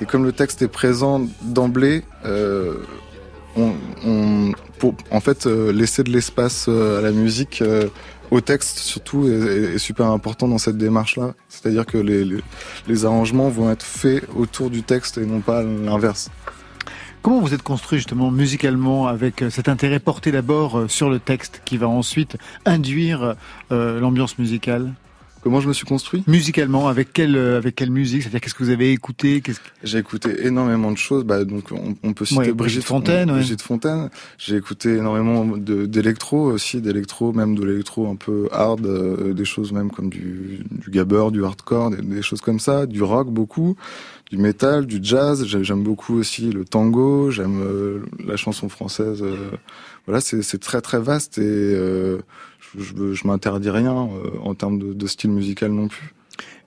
[0.00, 2.78] Et comme le texte est présent d'emblée, euh,
[4.78, 7.62] pour en fait euh, laisser de l'espace euh, à la musique,
[8.32, 11.34] au texte surtout, est, super important dans cette démarche-là.
[11.50, 16.30] C'est-à-dire que les arrangements vont être faits autour du texte et non pas l'inverse.
[17.20, 21.20] Comment vous êtes construit justement musicalement avec euh, cet intérêt porté d'abord euh, sur le
[21.20, 23.36] texte qui va ensuite induire
[23.70, 24.92] euh, l'ambiance musicale?
[25.42, 28.22] Comment je me suis construit Musicalement, avec quelle, euh, avec quelle musique?
[28.22, 29.40] C'est-à-dire qu'est-ce que vous avez écouté?
[29.40, 29.50] Que-
[29.82, 31.24] J'ai écouté énormément de choses.
[31.24, 33.38] Bah, donc on, on peut citer Ouais, Brigitte, Fontaine, ouais.
[33.38, 34.08] Brigitte Fontaine.
[34.38, 39.72] J'ai écouté énormément d'électro aussi, d'électro, même de l'électro un peu hard, euh, des choses
[39.72, 43.74] même comme du, du gabber, du hardcore, des, des choses comme ça, du rock beaucoup,
[44.30, 45.44] du metal, du jazz.
[45.44, 47.32] J'ai- J'aime beaucoup aussi le tango.
[47.32, 49.20] J'aime euh, la chanson française.
[49.22, 49.50] euh,
[50.06, 52.18] voilà, c'est c'est très très vaste et euh,
[52.78, 56.14] je, je, m'interdis rien euh, en termes de, de style musical non plus.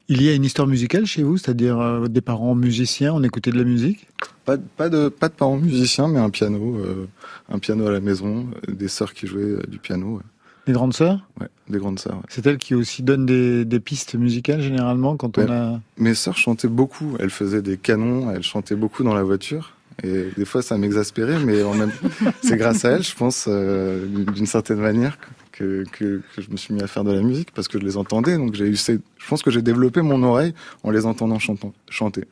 [0.07, 3.49] Il y a une histoire musicale chez vous, c'est-à-dire euh, des parents musiciens, on écoutait
[3.51, 4.07] de la musique?
[4.45, 7.07] Pas, de- pas de pas de parents musiciens, mais un piano, euh,
[7.49, 10.17] un piano à la maison, des sœurs qui jouaient euh, du piano.
[10.17, 10.21] ouais.
[10.67, 11.19] Des grandes sœurs?
[11.41, 12.15] Ouais, des grandes sœurs.
[12.17, 12.23] ouais.
[12.29, 15.79] C'est elles qui aussi donnent des, des pistes musicales généralement quand on a...
[15.97, 17.15] Mes sœurs chantaient beaucoup.
[17.19, 18.31] Elles faisaient des canons.
[18.31, 19.73] Elles chantaient beaucoup dans la voiture.
[20.03, 21.91] Et des fois, ça m'exaspérait, mais en même,
[22.43, 25.17] c'est grâce à elles, je pense, d'une certaine manière,
[25.57, 27.85] que, que, que je me suis mis à faire de la musique parce que je
[27.85, 28.37] les entendais.
[28.37, 30.53] Donc j'ai eu, ces- je pense que j'ai développé mon oreille
[30.83, 32.25] en les entendant chantant, chanter.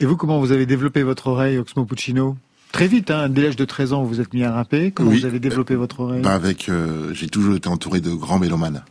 [0.00, 2.36] Et vous, comment vous avez développé votre oreille, Oxmo Puccino?
[2.72, 4.90] Très vite, hein, dès l'âge de 13 ans, vous vous êtes mis à rapper.
[4.92, 5.20] Comment Oui.
[5.20, 6.22] vous avez développé votre oreille?
[6.22, 8.84] Bah, avec, euh, j'ai toujours été entouré de grands mélomanes.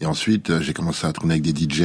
[0.00, 1.84] Et ensuite, euh, j'ai commencé à tourner avec des DJ.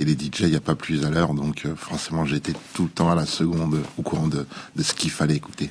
[0.00, 2.84] Et les DJ, il n'y a pas plus à l'heure, donc euh, forcément, j'étais tout
[2.84, 5.70] le temps à la seconde au courant de, de ce qu'il fallait écouter.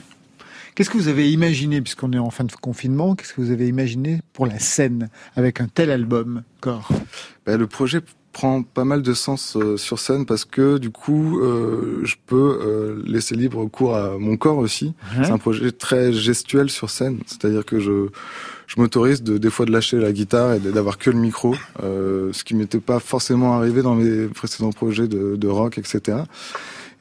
[0.78, 3.68] Qu'est-ce que vous avez imaginé, puisqu'on est en fin de confinement, qu'est-ce que vous avez
[3.68, 6.92] imaginé pour la scène avec un tel album, Corps
[7.48, 8.00] Ben, le projet
[8.32, 12.60] prend pas mal de sens euh, sur scène parce que du coup, euh, je peux
[12.62, 14.94] euh, laisser libre cours à mon corps aussi.
[15.16, 18.10] C'est un projet très gestuel sur scène, c'est-à-dire que je
[18.68, 22.44] je m'autorise de des fois de lâcher la guitare et d'avoir que le micro, ce
[22.44, 26.20] qui m'était pas forcément arrivé dans mes précédents projets de, de rock, etc.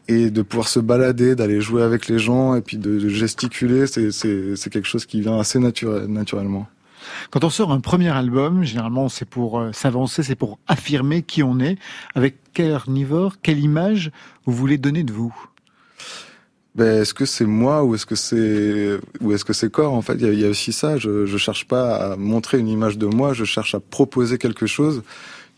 [0.09, 3.87] Et de pouvoir se balader, d'aller jouer avec les gens et puis de, de gesticuler,
[3.87, 6.69] c'est quelque chose qui vient assez naturel, naturellement.
[7.31, 11.43] Quand on sort un premier album, généralement c'est pour euh, s'avancer, c'est pour affirmer qui
[11.43, 11.77] on est.
[12.15, 14.11] Avec quel carnivore, quelle image
[14.45, 15.35] vous voulez donner de vous?
[16.75, 19.95] Ben, est-ce que c'est moi ou est-ce que c'est ou est-ce que c'est corps?
[19.95, 20.99] En fait il y, y a aussi ça.
[20.99, 24.67] Je je cherche pas à montrer une image de moi, je cherche à proposer quelque
[24.67, 25.03] chose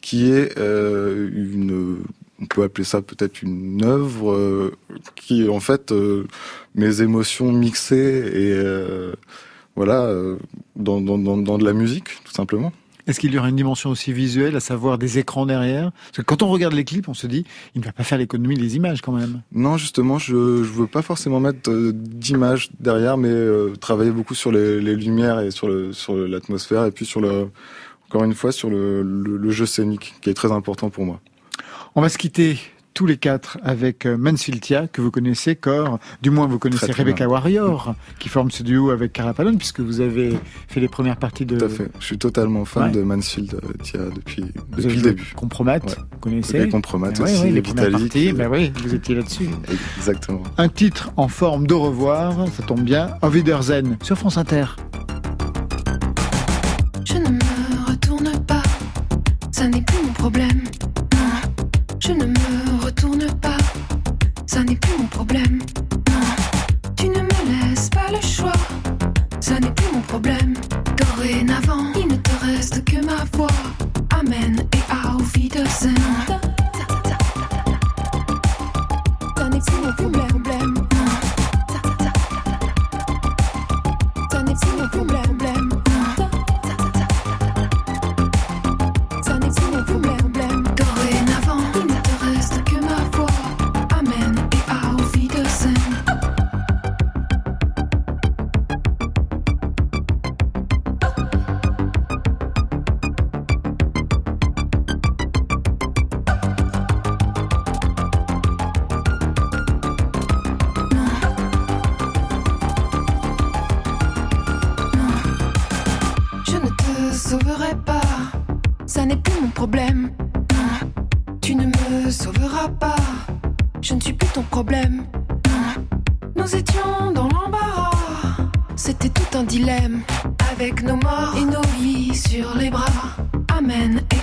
[0.00, 1.98] qui est euh, une
[2.40, 4.76] on peut appeler ça peut-être une œuvre euh,
[5.16, 6.26] qui en fait euh,
[6.74, 9.12] mes émotions mixées et euh,
[9.76, 10.12] voilà
[10.76, 12.72] dans, dans, dans, de la musique tout simplement.
[13.06, 15.92] Est-ce qu'il y aura une dimension aussi visuelle, à savoir des écrans derrière?
[15.92, 18.18] Parce que quand on regarde les clips, on se dit, il ne va pas faire
[18.18, 19.40] l'économie des images quand même.
[19.50, 23.34] Non, justement, je je veux pas forcément mettre d'images derrière, mais
[23.80, 27.48] travailler beaucoup sur les, les lumières et sur le sur l'atmosphère et puis sur le
[28.08, 31.20] encore une fois sur le, le, le jeu scénique qui est très important pour moi.
[31.94, 32.58] On va se quitter
[32.94, 36.00] tous les quatre avec euh, Mansiltia, que vous connaissez, Cor.
[36.20, 40.00] Du moins, vous connaissez Rebecca Warrior, qui forme ce duo avec Cara Palone, puisque vous
[40.00, 40.36] avez
[40.66, 41.56] fait les premières parties de...
[41.56, 41.88] Tout à fait.
[42.00, 43.58] Je suis totalement fan de Mansiltia
[44.16, 45.32] depuis, depuis le début.
[45.36, 49.48] Compromat, vous connaissez Les Compromat aussi, oui, les premières parties, ben oui, vous étiez là-dessus.
[49.98, 50.42] Exactement.
[50.56, 54.64] Un titre en forme d'au revoir, ça tombe bien, Auf Wiedersehen, sur France Inter.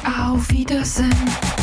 [0.05, 1.54] Auf Wiedersehen.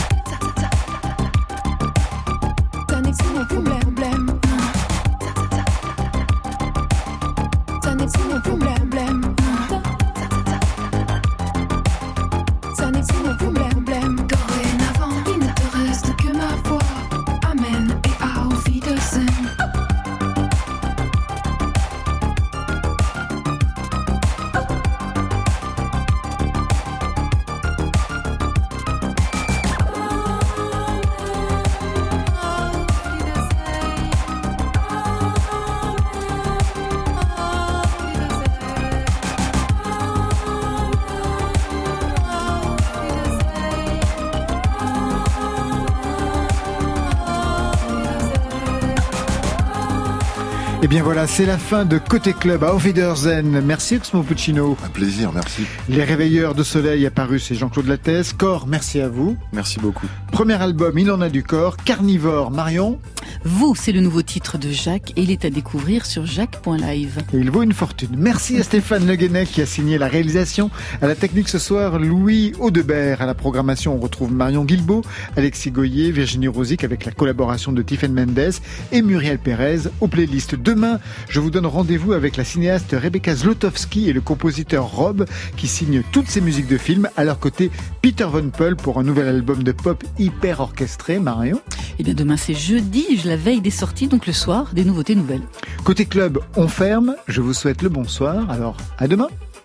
[50.93, 53.63] Bien voilà, c'est la fin de Côté Club à Wiedersehen.
[53.65, 54.77] Merci Oxmo Puccino.
[54.85, 55.63] Un plaisir, merci.
[55.89, 58.35] Les Réveilleurs de Soleil apparus, c'est Jean-Claude Lattès.
[58.35, 59.39] Corps, merci à vous.
[59.55, 60.07] Merci beaucoup.
[60.33, 61.79] Premier album, il en a du corps.
[61.79, 62.99] Carnivore, Marion.
[63.45, 67.19] Vous, c'est le nouveau titre de Jacques et il est à découvrir sur jacques.live.
[67.35, 68.15] Et il vaut une fortune.
[68.17, 70.71] Merci à Stéphane Le Guenec qui a signé la réalisation.
[71.01, 73.21] À la technique ce soir, Louis Audebert.
[73.21, 75.03] À la programmation, on retrouve Marion Guilbeault,
[75.37, 78.53] Alexis Goyer, Virginie Rosic avec la collaboration de Tiffen Mendes
[78.93, 80.55] et Muriel Pérez aux playlists.
[80.55, 85.27] Demain, je vous donne rendez-vous avec la cinéaste Rebecca Zlotowski et le compositeur Rob
[85.57, 87.09] qui signent toutes ses musiques de films.
[87.17, 87.73] À leur côté,
[88.03, 91.19] Peter Von Peul pour un nouvel album de pop hyper orchestré.
[91.19, 91.61] Marion?
[91.99, 95.41] Eh bien, demain, c'est jeudi, la veille des sorties, donc le soir, des nouveautés nouvelles.
[95.85, 97.17] Côté club, on ferme.
[97.29, 98.51] Je vous souhaite le bonsoir.
[98.51, 99.29] Alors, à demain.